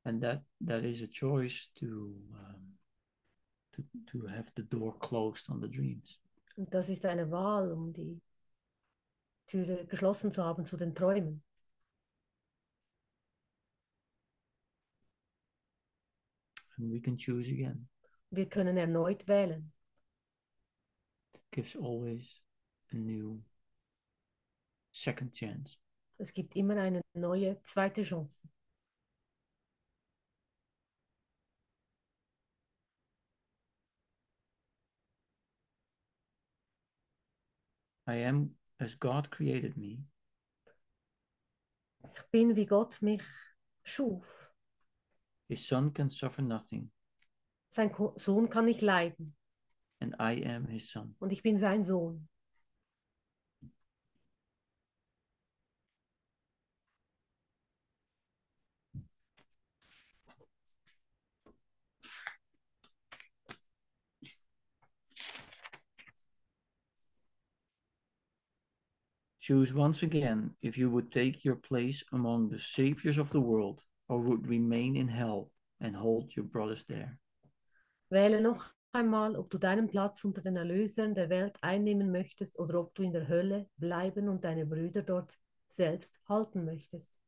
[0.05, 2.79] And that that is a choice to um,
[3.73, 6.21] to to have the door closed on the dreams.
[6.57, 8.21] Und das ist eine Wahl, um die
[9.47, 11.43] Türe geschlossen zu haben zu den Träumen.
[16.79, 17.89] And we can choose again.
[18.31, 19.73] Wir können erneut wählen.
[21.57, 22.41] gives always
[22.93, 23.41] a new
[24.93, 25.79] second chance.
[26.19, 28.37] Es gibt immer eine neue zweite Chance.
[38.07, 40.05] I am as God created me,
[42.15, 43.23] Ich bin, wie Gott mich
[43.85, 44.51] schuf.
[45.49, 46.91] his son can suffer nothing,
[47.71, 49.37] Sein Sohn kann nicht leiden
[50.01, 51.15] and I am his son.
[51.21, 52.29] und ich bin sein Sohn.
[69.47, 73.81] Choose once again if you would take your place among the saviors of the world
[74.09, 77.17] or would remain in hell and hold your brothers there.
[78.11, 82.81] Wähle noch einmal, ob du deinen Platz unter den Erlösern der Welt einnehmen möchtest oder
[82.81, 85.39] ob du in der Hölle bleiben und deine Brüder dort
[85.69, 87.21] selbst halten möchtest.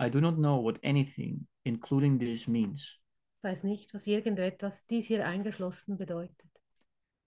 [0.00, 2.98] I do not know what anything, including this, means,
[3.38, 6.46] Ich weiß nicht, was irgendetwas dies hier eingeschlossen bedeutet.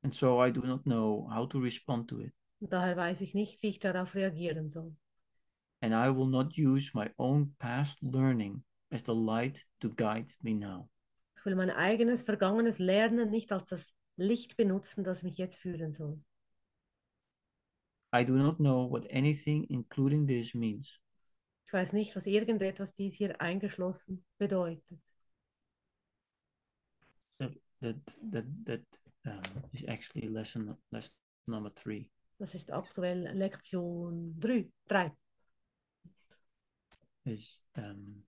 [0.04, 2.34] and so I do not know how to respond to it.
[2.60, 4.96] Und daher weiß ich nicht, wie ich darauf reagieren soll.
[5.82, 10.54] And I will not use my own past learning as the light to guide me
[10.54, 10.90] now.
[11.38, 15.94] Ich will mein eigenes vergangenes Lernen nicht als das Licht benutzen, das mich jetzt führen
[15.94, 16.22] soll.
[18.14, 21.00] I do not know what anything, including this, means,
[21.74, 24.84] Ich weiß nicht, was irgendetwas dies hier eingeschlossen bedeutet.
[27.40, 27.96] That that
[28.32, 28.82] that, that
[29.26, 31.16] um, is actually lesson lesson
[31.48, 32.12] number three.
[32.38, 34.70] Das ist aktuell Lektion 3.
[34.88, 35.18] 3.
[37.24, 38.24] Is um,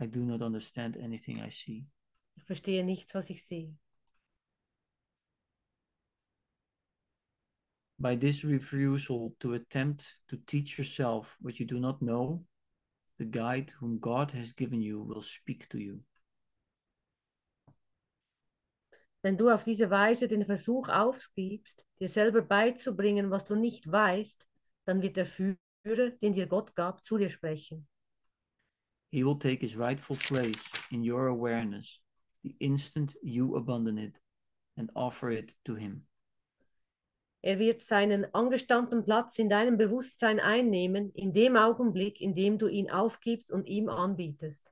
[0.00, 1.86] I do not understand anything I see.
[2.34, 3.78] Ich verstehe nichts, was ich sehe.
[8.00, 12.44] By this refusal to attempt to teach yourself what you do not know,
[13.18, 16.00] the guide whom God has given you will speak to you.
[19.22, 24.46] Wenn du auf diese Weise den Versuch aufgibst, dir selber beizubringen, was du nicht weißt,
[24.86, 25.58] dann wird der Führer,
[26.22, 27.86] den dir Gott gab, zu dir sprechen.
[29.10, 32.00] He will take his rightful place in your awareness
[32.42, 34.18] the instant you abandon it
[34.76, 36.06] and offer it to him.
[37.42, 42.66] Er wird seinen angestammten Platz in deinem Bewusstsein einnehmen, in dem Augenblick, in dem du
[42.66, 44.70] ihn aufgibst und ihm anbietest.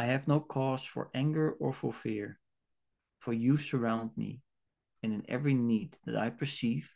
[0.00, 2.38] I have no cause for anger or for fear,
[3.18, 4.40] for you surround me,
[5.02, 6.88] and in every need that I perceive,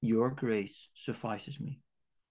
[0.00, 1.82] your grace suffices me.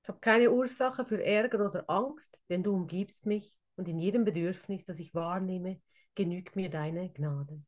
[0.01, 4.25] Ich habe keine Ursache für Ärger oder Angst, denn du umgibst mich und in jedem
[4.25, 5.79] Bedürfnis, das ich wahrnehme,
[6.15, 7.61] genügt mir deine Gnade.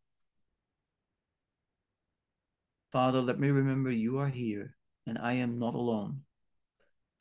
[2.91, 4.73] Father, let me remember you are here,
[5.05, 6.25] and I am not alone.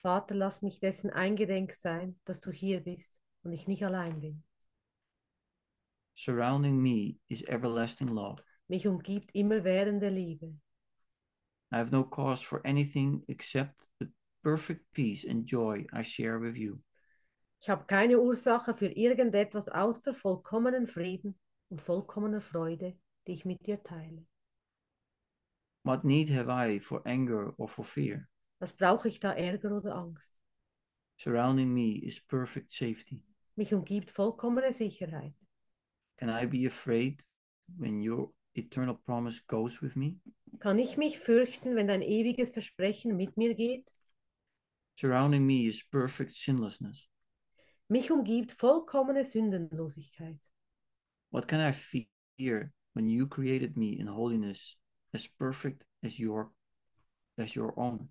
[0.01, 4.43] Vater, lass mich dessen eingedenk sein, dass du hier bist und ich nicht allein bin.
[6.15, 8.43] Surrounding me is everlasting love.
[8.69, 10.55] Mich umgibt immerwährende Liebe.
[11.73, 14.09] I have no cause for anything except the
[14.43, 16.79] perfect peace and joy I share with you.
[17.61, 21.35] Ich habe keine Ursache für irgendetwas außer vollkommenen Frieden
[21.71, 22.97] und vollkommener Freude,
[23.27, 24.25] die ich mit dir teile.
[25.83, 28.29] What need have I for anger or for fear?
[28.61, 30.31] Was brauche ich da Ärger oder Angst?
[31.17, 33.23] Surrounding me is perfect safety.
[33.57, 35.35] Mich umgibt vollkommene Sicherheit.
[36.19, 37.23] Can I be afraid
[37.79, 40.17] when your eternal promise goes with me?
[40.61, 43.91] Kann ich mich fürchten, wenn dein ewiges Versprechen mit mir geht?
[44.97, 47.09] Surrounding me is perfect sinlessness.
[47.89, 50.39] Mich umgibt vollkommene Sündenlosigkeit.
[51.31, 54.77] What can I fear when you created me in holiness
[55.13, 56.53] as perfect as your
[57.37, 58.09] as your own?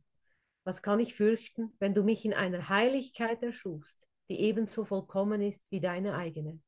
[0.66, 3.98] Was kann ich fürchten, wenn du mich in einer Heiligkeit erschufst,
[4.30, 6.60] die ebenso vollkommen ist wie deine eigene?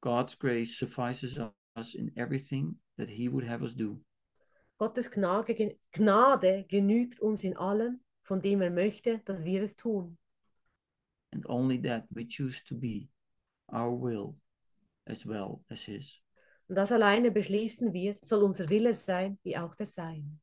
[0.00, 1.38] God's grace suffices
[1.76, 4.00] us in everything that he would have us do.
[4.78, 10.16] Gottes Gnade, Gnade genügt uns in allem, von dem er möchte, dass wir es tun.
[11.32, 13.08] And only that we choose to be
[13.72, 14.36] our will
[15.06, 16.20] as well as his.
[16.68, 20.40] Und das alleine beschließen wir, soll unser Wille sein, wie auch der sein.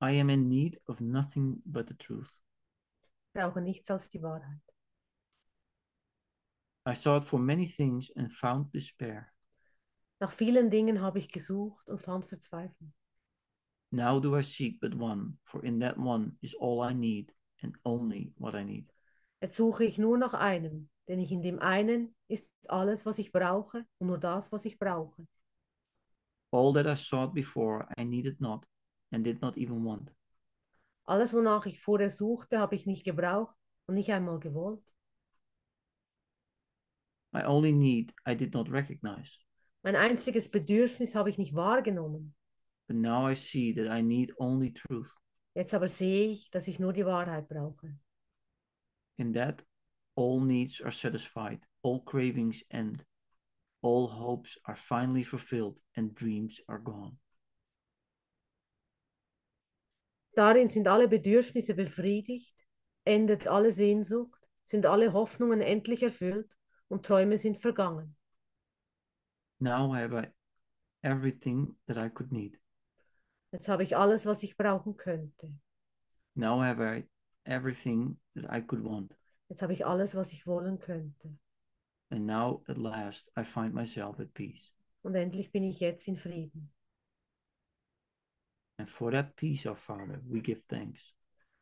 [0.00, 2.42] I am in need of nothing but the truth.
[3.34, 4.60] Brauche nichts als die Wahrheit.
[6.86, 9.32] I sought for many things and found despair.
[10.20, 12.92] Nach vielen Dingen habe ich gesucht und fand Verzweiflung.
[13.90, 17.32] Now do I seek but one, for in that one is all I need
[17.62, 18.90] and only what I need.
[19.40, 23.32] Jetzt suche ich nur nach einem, denn ich in dem einen ist alles, was ich
[23.32, 25.26] brauche und nur das, was ich brauche.
[26.52, 28.66] All that I sought before I needed not
[29.10, 30.10] and did not even want.
[31.04, 33.54] Alles, wonach ich vorher suchte, habe ich nicht gebraucht
[33.86, 34.82] und nicht einmal gewollt.
[37.32, 39.38] My only need I did not recognize.
[39.82, 42.34] Mein einziges Bedürfnis habe ich nicht wahrgenommen.
[42.88, 45.14] But now I see that I need only truth.
[45.54, 47.96] Jetzt aber sehe ich, dass ich nur die Wahrheit brauche.
[49.16, 49.64] In that,
[50.16, 53.06] all needs are satisfied, all cravings end,
[53.82, 57.18] all hopes are finally fulfilled, and dreams are gone.
[60.36, 62.54] Darin sind alle Bedürfnisse befriedigt,
[63.04, 66.54] endet alle Sehnsucht, sind alle Hoffnungen endlich erfüllt
[66.88, 68.14] und Träume sind vergangen.
[69.58, 70.28] Now have I
[71.02, 72.60] everything that I could need.
[73.50, 75.54] Jetzt habe ich alles, was ich brauchen könnte.
[76.34, 77.08] Now have I
[77.44, 79.16] everything that I could want.
[79.48, 81.38] Jetzt habe ich alles, was ich wollen könnte.
[82.10, 84.70] And now at last I find myself at peace.
[85.00, 86.75] Und endlich bin ich jetzt in Frieden.
[88.78, 91.14] And for that peace, our Father, we give thanks.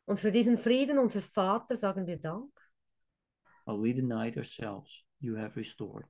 [0.07, 2.51] Und für diesen Frieden, unser Vater, sagen wir Dank.
[3.65, 6.07] While we denied ourselves, you have restored.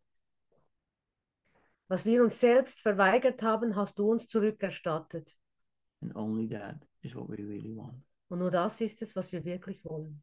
[1.89, 5.37] Was wir uns selbst verweigert haben, hast du uns zurückerstattet.
[6.01, 8.03] And only that is what we really want.
[8.29, 10.23] Und nur das ist es, was wir wirklich wollen.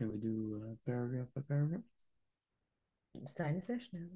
[0.00, 1.82] Can we do uh, paragraph by paragraph?
[3.12, 4.08] Das ist eine sehr schnell.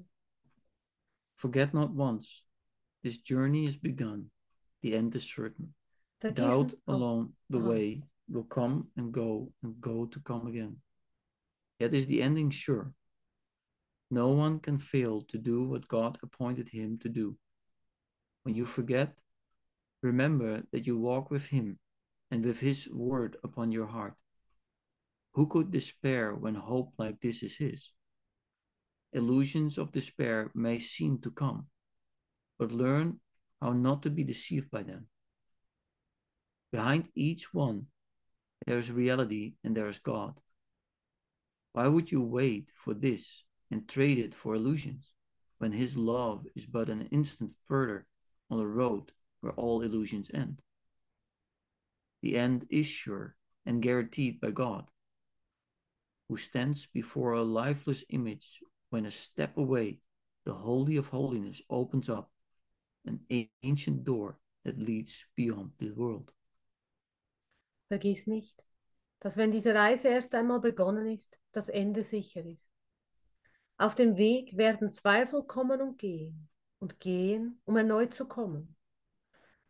[1.35, 2.43] Forget not once,
[3.03, 4.31] this journey is begun,
[4.81, 5.75] the end is certain.
[6.23, 7.67] Vergiss Doubt oh, alone the aha.
[7.67, 10.77] way will come and go and go to come again.
[11.79, 12.91] Yet is the ending sure.
[14.09, 17.37] No one can fail to do what God appointed him to do.
[18.41, 19.13] When you forget,
[20.01, 21.77] remember that you walk with him
[22.31, 24.15] and with his word upon your heart.
[25.35, 27.91] Who could despair when hope like this is his?
[29.11, 31.67] Illusions of despair may seem to come,
[32.57, 33.19] but learn
[33.61, 35.07] how not to be deceived by them.
[36.71, 37.87] Behind each one,
[38.65, 40.39] there is reality and there is God.
[41.73, 45.13] Why would you wait for this and trade it for illusions
[45.57, 48.05] when His love is but an instant further
[48.49, 49.11] on the road
[49.41, 50.61] where all illusions end?
[52.21, 54.85] The end is sure and guaranteed by God,
[56.27, 59.99] who stands before a lifeless image when a step away,
[60.45, 62.31] the Holy of Holiness opens up
[63.05, 63.19] an
[63.63, 66.31] ancient door that leads beyond this world.
[67.89, 68.63] Vergiss nicht,
[69.19, 72.67] dass wenn diese Reise erst einmal begonnen ist, das Ende sicher ist.
[73.77, 76.47] Auf dem Weg werden Zweifel kommen und gehen
[76.79, 78.75] und gehen, um erneut zu kommen.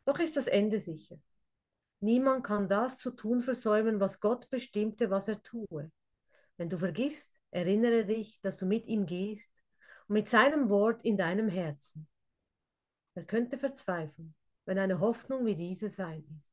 [0.05, 1.17] Doch ist das Ende sicher.
[1.99, 5.91] Niemand kann das zu tun versäumen, was Gott bestimmte, was er tue.
[6.57, 9.51] Wenn du vergisst, erinnere dich, dass du mit ihm gehst
[10.07, 12.07] und mit seinem Wort in deinem Herzen.
[13.13, 14.35] Wer könnte verzweifeln,
[14.65, 16.51] wenn eine Hoffnung wie diese sein ist?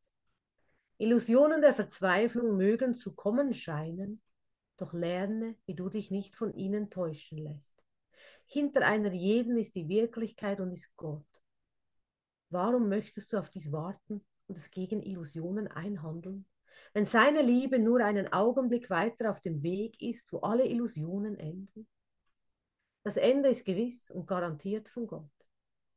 [0.99, 4.23] Illusionen der Verzweiflung mögen zu kommen scheinen,
[4.77, 7.83] doch lerne, wie du dich nicht von ihnen täuschen lässt.
[8.47, 11.27] Hinter einer jeden ist die Wirklichkeit und ist Gott.
[12.51, 16.45] Warum möchtest du auf dies warten und es gegen Illusionen einhandeln,
[16.93, 21.89] wenn seine Liebe nur einen Augenblick weiter auf dem Weg ist, wo alle Illusionen enden?
[23.03, 25.31] Das Ende ist gewiss und garantiert von Gott.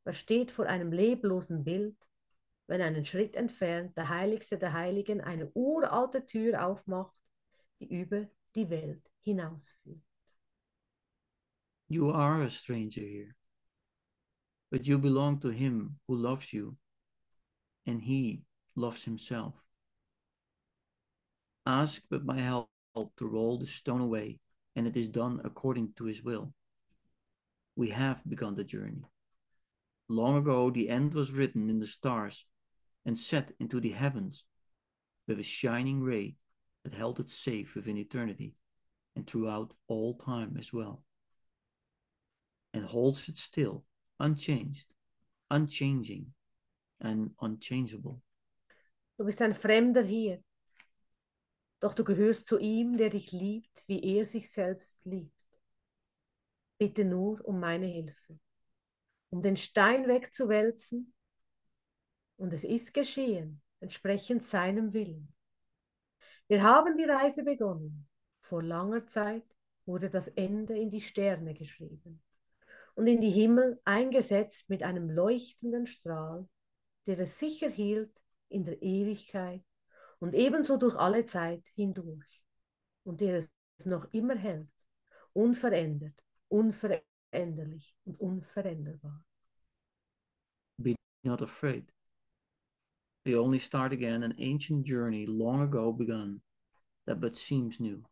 [0.04, 1.96] Er steht vor einem leblosen Bild,
[2.66, 7.16] wenn einen Schritt entfernt der Heiligste der Heiligen eine uralte Tür aufmacht,
[7.80, 10.02] die über die Welt hinausführt.
[11.88, 13.36] You are a stranger here,
[14.70, 16.76] but you belong to him who loves you,
[17.86, 19.54] and he loves himself.
[21.66, 24.38] Ask but my help to roll the stone away,
[24.76, 26.54] and it is done according to his will.
[27.74, 29.02] We have begun the journey.
[30.08, 32.44] Long ago, the end was written in the stars
[33.04, 34.44] and set into the heavens
[35.26, 36.36] with a shining ray
[36.84, 38.54] that held it safe within eternity
[39.16, 41.02] and throughout all time as well,
[42.72, 43.84] and holds it still,
[44.20, 44.86] unchanged,
[45.50, 46.26] unchanging,
[47.00, 48.20] and unchangeable.
[49.18, 50.38] Bist ein Fremder hier,
[51.80, 55.46] doch du gehörst zu ihm, der dich liebt, wie er sich selbst liebt.
[56.78, 58.38] Bitte nur um meine Hilfe,
[59.30, 61.12] um den Stein wegzuwälzen,
[62.38, 65.32] und es ist geschehen, entsprechend seinem Willen.
[66.48, 68.06] Wir haben die Reise begonnen.
[68.40, 69.44] Vor langer Zeit
[69.86, 72.22] wurde das Ende in die Sterne geschrieben
[72.94, 76.48] und in die Himmel eingesetzt mit einem leuchtenden Strahl,
[77.06, 78.12] der es sicher hielt
[78.48, 79.62] in der Ewigkeit
[80.18, 82.42] und ebenso durch alle Zeit hindurch
[83.04, 83.38] und der
[83.78, 84.68] es noch immer hält,
[85.32, 89.22] unverändert, unveränderlich und unveränderbar.
[90.78, 91.92] Be not afraid.
[93.24, 96.42] We only start again an ancient journey long ago begun
[97.06, 98.04] that but seems new.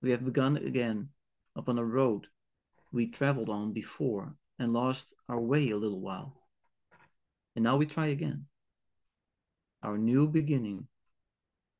[0.00, 1.12] We have begun again
[1.56, 2.28] upon a road
[2.92, 6.34] we traveled on before and lost our way a little while.
[7.54, 8.46] And now we try again.
[9.82, 10.88] Our new beginning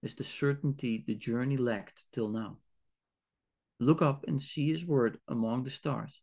[0.03, 2.59] is the certainty the journey lacked till now.
[3.81, 6.21] Look up and see his word among the stars,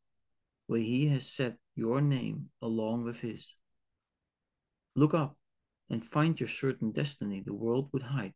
[0.67, 3.53] where he has set your name along with his.
[4.95, 5.37] Look up
[5.89, 8.33] and find your certain destiny the world would hide,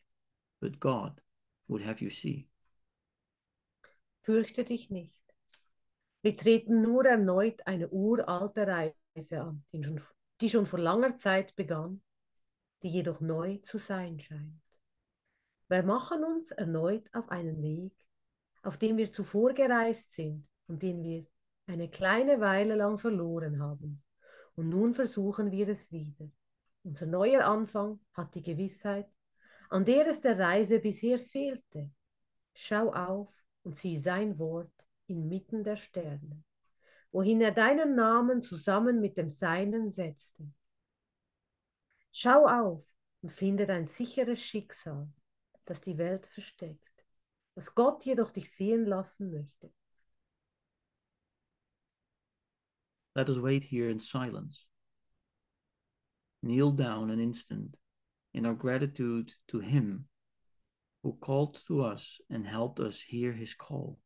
[0.61, 1.21] but God
[1.67, 2.47] would have you see.
[4.25, 5.19] Fürchte dich nicht.
[6.21, 9.63] Wir treten nur erneut eine uralte Reise an,
[10.41, 12.01] die schon, vor langer Zeit begann,
[12.83, 14.61] die jedoch neu zu sein scheint.
[15.67, 17.93] Wir machen uns erneut auf einen Weg,
[18.63, 21.25] auf dem wir zuvor gereist sind und den wir
[21.67, 24.01] eine kleine Weile lang verloren haben.
[24.55, 26.29] Und nun versuchen wir es wieder.
[26.83, 29.07] Unser neuer Anfang hat die Gewissheit,
[29.69, 31.91] an der es der Reise bisher fehlte.
[32.53, 33.29] Schau auf
[33.63, 34.73] und sieh sein Wort
[35.05, 36.43] inmitten der Sterne,
[37.11, 40.51] wohin er deinen Namen zusammen mit dem Seinen setzte.
[42.11, 42.83] Schau auf
[43.21, 45.11] und finde dein sicheres Schicksal,
[45.65, 47.05] das die Welt versteckt,
[47.55, 49.71] das Gott jedoch dich sehen lassen möchte.
[53.15, 54.65] Let us wait here in silence.
[56.41, 57.75] Kneel down an instant
[58.33, 60.07] in our gratitude to Him
[61.03, 63.99] who called to us and helped us hear His call.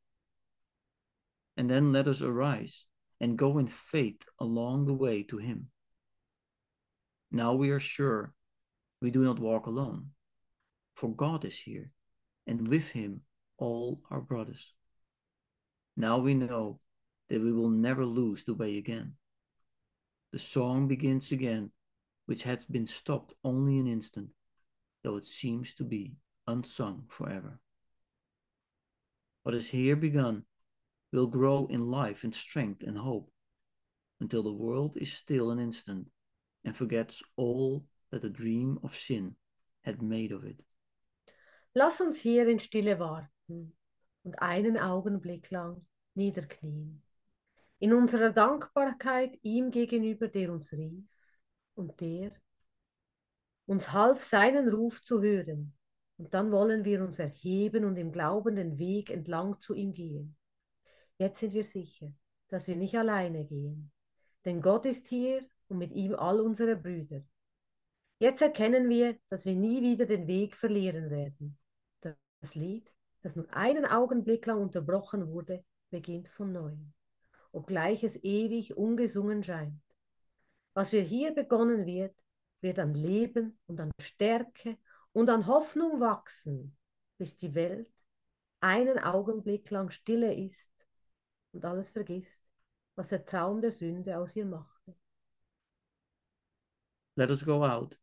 [1.57, 2.85] And then let us arise
[3.19, 5.69] and go in faith along the way to Him.
[7.36, 8.31] Now we are sure
[9.01, 10.11] we do not walk alone,
[10.95, 11.89] for God is here,
[12.45, 13.21] and with Him
[13.57, 14.75] all our brothers.
[15.97, 16.79] Now we know
[17.29, 19.13] that we will never lose the way again.
[20.31, 21.71] The song begins again,
[22.27, 24.29] which had been stopped only an instant,
[25.03, 26.13] though it seems to be
[26.45, 27.59] unsung forever.
[29.41, 30.43] What is here begun
[31.11, 33.31] will grow in life and strength and hope
[34.21, 36.09] until the world is still an instant
[36.64, 39.36] and forgets all that the dream of sin
[39.84, 40.64] had made of it.
[41.76, 43.74] Lass uns hier in Stille warten
[44.24, 45.86] und einen Augenblick lang
[46.16, 47.01] niederknien.
[47.80, 51.03] In unserer Dankbarkeit ihm gegenüber, der uns rief
[51.76, 52.32] und der
[53.66, 55.74] uns half, seinen Ruf zu hören.
[56.18, 60.38] Und dann wollen wir uns erheben und im Glauben den Weg entlang zu ihm gehen.
[61.18, 62.14] Jetzt sind wir sicher,
[62.49, 63.91] dass wir nicht alleine gehen,
[64.45, 67.24] denn Gott ist hier und mit ihm all unsere Brüder.
[68.20, 71.57] Jetzt erkennen wir, dass wir nie wieder den Weg verlieren werden.
[72.01, 72.91] Das Lied,
[73.22, 76.93] das nur einen Augenblick lang unterbrochen wurde, beginnt von neuem,
[77.51, 79.82] obgleich es ewig ungesungen scheint.
[80.74, 82.16] Was wir hier begonnen wird,
[82.61, 84.78] wird an Leben und an Stärke
[85.11, 86.76] und an Hoffnung wachsen,
[87.18, 87.89] bis die Welt
[88.59, 90.72] einen Augenblick lang stille ist
[91.51, 92.41] und alles vergisst,
[92.95, 94.72] was der Traum der Sünde aus ihr machte.
[97.16, 97.95] Let us go out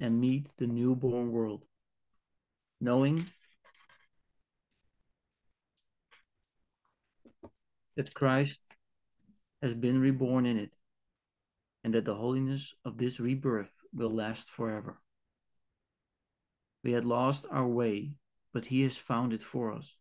[0.00, 1.64] and meet the newborn world,
[2.80, 3.26] knowing
[7.96, 8.74] that Christ
[9.62, 10.74] has been reborn in it,
[11.84, 15.00] and that the holiness of this rebirth will last forever.
[16.82, 18.14] We had lost our way,
[18.52, 19.96] but He has found it for us.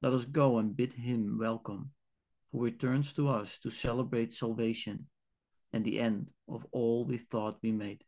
[0.00, 1.90] Let us go and bid Him welcome,
[2.50, 5.06] who returns to us to celebrate salvation
[5.74, 8.04] and the end of all we thought we made.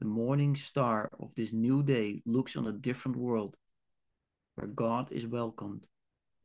[0.00, 3.56] The morning star of this new day looks on a different world
[4.54, 5.86] where God is welcomed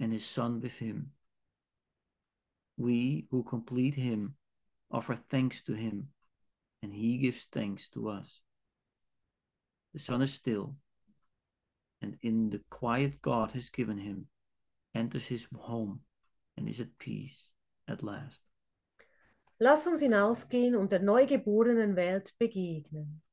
[0.02, 1.12] and his Son with him.
[2.76, 4.36] We who complete him
[4.92, 6.10] offer thanks to him,
[6.84, 8.42] and he gives thanks to us.
[9.94, 10.76] The sun is still,
[12.02, 14.28] and in the quiet God has given him,
[14.94, 16.02] enters his home
[16.58, 17.50] and is at peace
[17.88, 18.47] at last.
[19.60, 23.24] Lass uns hinausgehen und der neugeborenen Welt begegnen,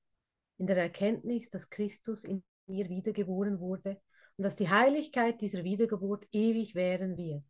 [0.57, 4.01] in der Erkenntnis, dass Christus in ihr wiedergeboren wurde
[4.39, 7.45] und dass die Heiligkeit dieser Wiedergeburt ewig währen wird.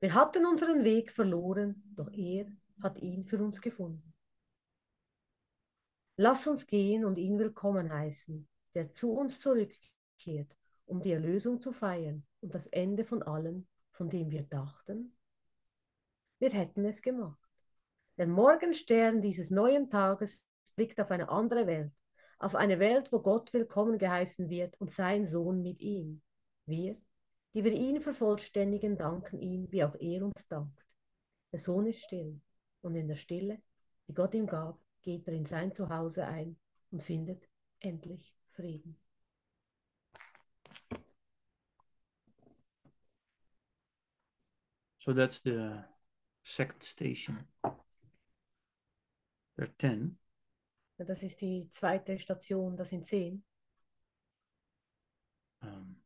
[0.00, 2.46] Wir hatten unseren Weg verloren, doch er
[2.82, 4.12] hat ihn für uns gefunden.
[6.16, 10.56] Lass uns gehen und ihn willkommen heißen, der zu uns zurückkehrt,
[10.86, 15.16] um die Erlösung zu feiern und das Ende von allem, von dem wir dachten,
[16.40, 17.49] wir hätten es gemacht.
[18.20, 20.44] Der Morgenstern dieses neuen Tages
[20.76, 21.90] blickt auf eine andere Welt,
[22.38, 26.20] auf eine Welt, wo Gott willkommen geheißen wird und sein Sohn mit ihm.
[26.66, 27.00] Wir,
[27.54, 30.84] die wir ihn vervollständigen, danken ihm, wie auch er uns dankt.
[31.50, 32.38] Der Sohn ist still
[32.82, 33.62] und in der Stille,
[34.06, 36.58] die Gott ihm gab, geht er in sein Zuhause ein
[36.90, 37.48] und findet
[37.78, 39.00] endlich Frieden.
[44.98, 45.84] So that's the
[46.42, 47.49] second station.
[49.60, 50.16] There are 10.
[50.96, 53.44] Das ist die zweite Station, das sind zehn.
[55.60, 55.96] Um,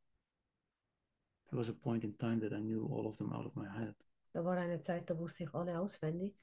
[1.48, 3.68] there was a point in time that I knew all of them out of my
[3.68, 3.94] head.
[4.32, 6.34] Da war eine Zeit, da wusste ich alle auswendig.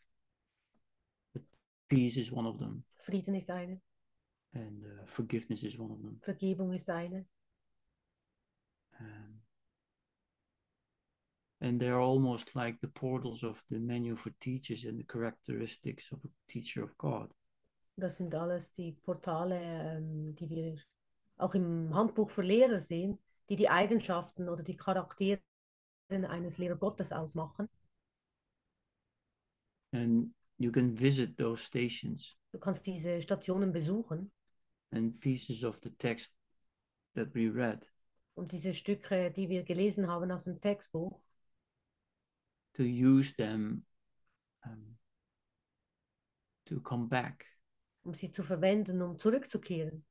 [1.90, 3.82] Peace is one of them, Frieden ist eine,
[4.54, 6.18] and uh, forgiveness is one of them.
[6.22, 7.26] Vergebung ist eine.
[9.02, 9.42] Um,
[11.62, 16.20] and they're almost like the portals of the manual for teachers and the characteristics of
[16.26, 17.32] a teacher of God.
[17.98, 20.76] Das sind alles die Portale, ähm, die wir
[21.38, 25.42] auch im Handbuch für Lehrer sehen, die die Eigenschaften oder die Charaktere
[26.10, 27.70] eines Lehrer Gottes ausmachen.
[29.94, 34.32] And you can visit those stations Du kannst diese Stationen besuchen
[34.92, 36.34] and pieces of the text
[37.14, 37.86] that we read
[38.34, 41.22] und diese Stücke, die wir gelesen haben aus dem Textbuch,
[42.76, 43.84] to use them
[44.66, 44.98] um,
[46.66, 47.46] to come back
[48.04, 50.04] um sie zu verwenden, um zurückzukehren,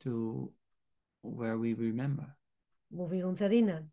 [0.00, 0.52] to
[1.22, 2.36] where we remember.
[2.90, 3.92] wo wir uns erinnern.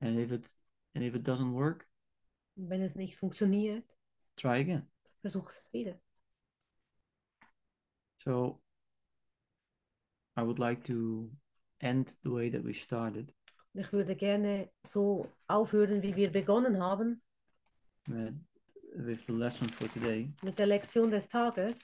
[0.00, 0.48] And if it
[0.94, 1.86] and if it doesn't work,
[2.56, 3.84] wenn es nicht funktioniert,
[4.36, 4.88] try again.
[5.20, 6.00] versuch es wieder.
[8.18, 8.60] So
[10.36, 11.30] I would like to
[11.80, 13.32] end the way that we started
[13.74, 17.22] Ich würde gerne so aufhören, wie wir begonnen haben,
[18.06, 18.34] with,
[18.94, 20.32] with the lesson for today.
[20.42, 21.74] mit der Lektion des Tages.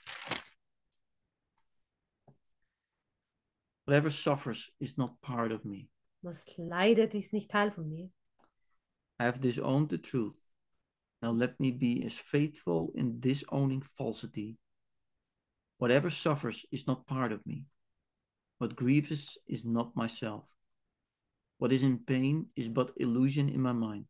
[3.85, 5.87] Whatever suffers is not part of me.
[6.21, 8.09] Was leidet, ist nicht Teil von mir.
[9.19, 10.35] I have disowned the truth.
[11.21, 14.57] Now let me be as faithful in disowning falsity.
[15.77, 17.65] Whatever suffers is not part of me.
[18.57, 20.45] What grieves is not myself.
[21.57, 24.05] What is in pain is but illusion in my mind.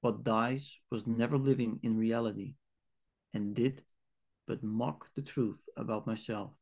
[0.00, 2.54] What dies was never living in reality
[3.34, 3.82] and did
[4.46, 6.52] but mock the truth about myself.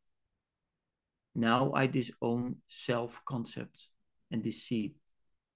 [1.35, 3.91] Now I disown self concepts
[4.31, 4.97] and deceit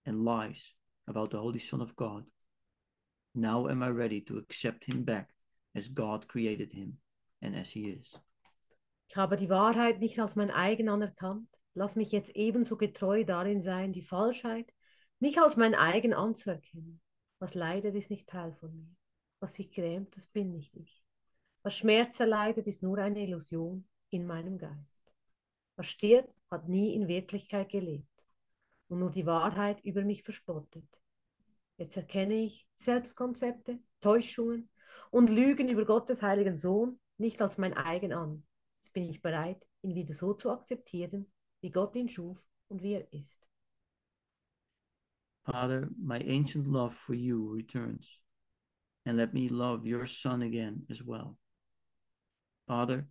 [0.06, 0.72] and lies
[1.08, 2.24] about the Holy Son of God.
[3.34, 5.30] Now am I ready to accept him back
[5.74, 6.98] as God created him
[7.40, 8.14] and as he is.
[9.08, 11.48] Ich habe die Wahrheit nicht als mein eigen anerkannt.
[11.74, 14.72] Lass mich jetzt ebenso getreu darin sein, die Falschheit
[15.20, 17.00] nicht als mein eigen anzuerkennen.
[17.38, 18.94] Was leidet, ist nicht Teil von mir.
[19.40, 21.02] Was sich grämt, das bin nicht ich.
[21.62, 25.12] Was Schmerz erleidet, ist nur eine Illusion in meinem Geist.
[25.76, 28.06] Was stirbt, hat nie in Wirklichkeit gelebt
[28.88, 30.86] und nur die Wahrheit über mich verspottet.
[31.78, 34.68] Jetzt erkenne ich Selbstkonzepte, Täuschungen
[35.10, 38.44] und Lügen über Gottes heiligen Sohn nicht als mein eigen an.
[38.82, 41.32] Jetzt bin ich bereit, ihn wieder so zu akzeptieren,
[41.62, 42.36] wie Gott ihn schuf
[42.68, 43.38] und wie er ist.
[45.44, 48.20] Father, my ancient love for you returns,
[49.04, 51.36] and let me love your Son again as well.
[52.68, 53.06] Father,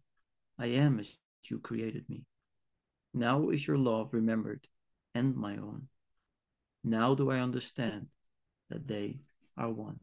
[0.58, 2.26] I am as you created me.
[3.14, 4.68] Now is your love remembered
[5.14, 5.89] and my own.
[6.84, 8.08] Now do I understand
[8.70, 9.20] that they
[9.58, 9.99] are one.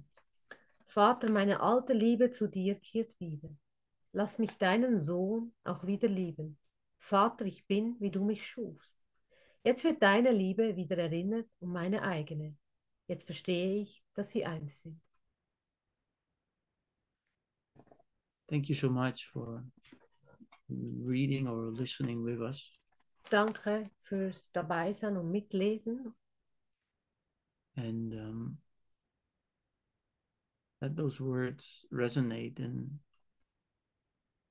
[0.86, 3.50] Vater, meine alte Liebe zu dir kehrt wieder.
[4.12, 6.58] Lass mich deinen Sohn auch wieder lieben.
[6.98, 8.96] Vater, ich bin, wie du mich schufst.
[9.64, 12.56] Jetzt wird deine Liebe wieder erinnert und meine eigene.
[13.06, 15.00] Jetzt verstehe ich, dass sie eins sind.
[18.48, 19.62] Thank you so much for
[20.68, 22.72] reading or listening with us.
[23.30, 26.14] Danke fürs Dabeisein und Mitlesen
[27.78, 28.58] And um,
[30.82, 32.98] let those words resonate and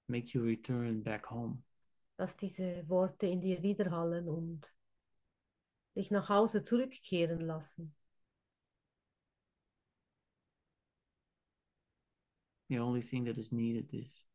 [0.08, 1.64] make you return back home.
[2.18, 4.74] Dass diese Worte in dir widerhallen und
[5.96, 7.96] dich nach Hause zurückkehren lassen.
[12.70, 14.26] The only thing that is needed is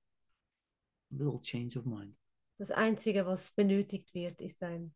[1.13, 2.15] a little change of mind.
[2.59, 4.95] Das Einzige, was benötigt wird, ist ein,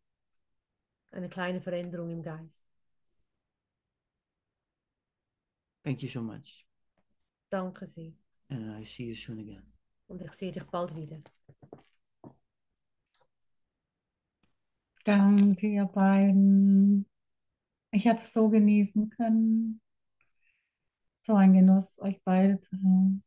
[1.10, 2.64] eine kleine Veränderung im Geist.
[5.84, 6.66] Thank you so much.
[7.50, 8.12] Danke sehr.
[8.48, 9.72] And I see you soon again.
[10.08, 11.20] Und ich sehe dich bald wieder.
[15.06, 17.06] Danke, ihr beiden.
[17.92, 19.80] Ich habe es so genießen können.
[21.22, 23.22] So ein Genuss, euch beide zu hören.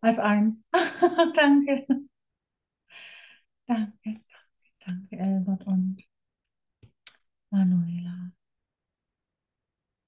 [0.00, 0.62] Als eins.
[1.34, 1.84] danke.
[3.66, 4.22] Danke, danke,
[4.86, 6.04] danke, Elbert und
[7.52, 8.32] Manuela.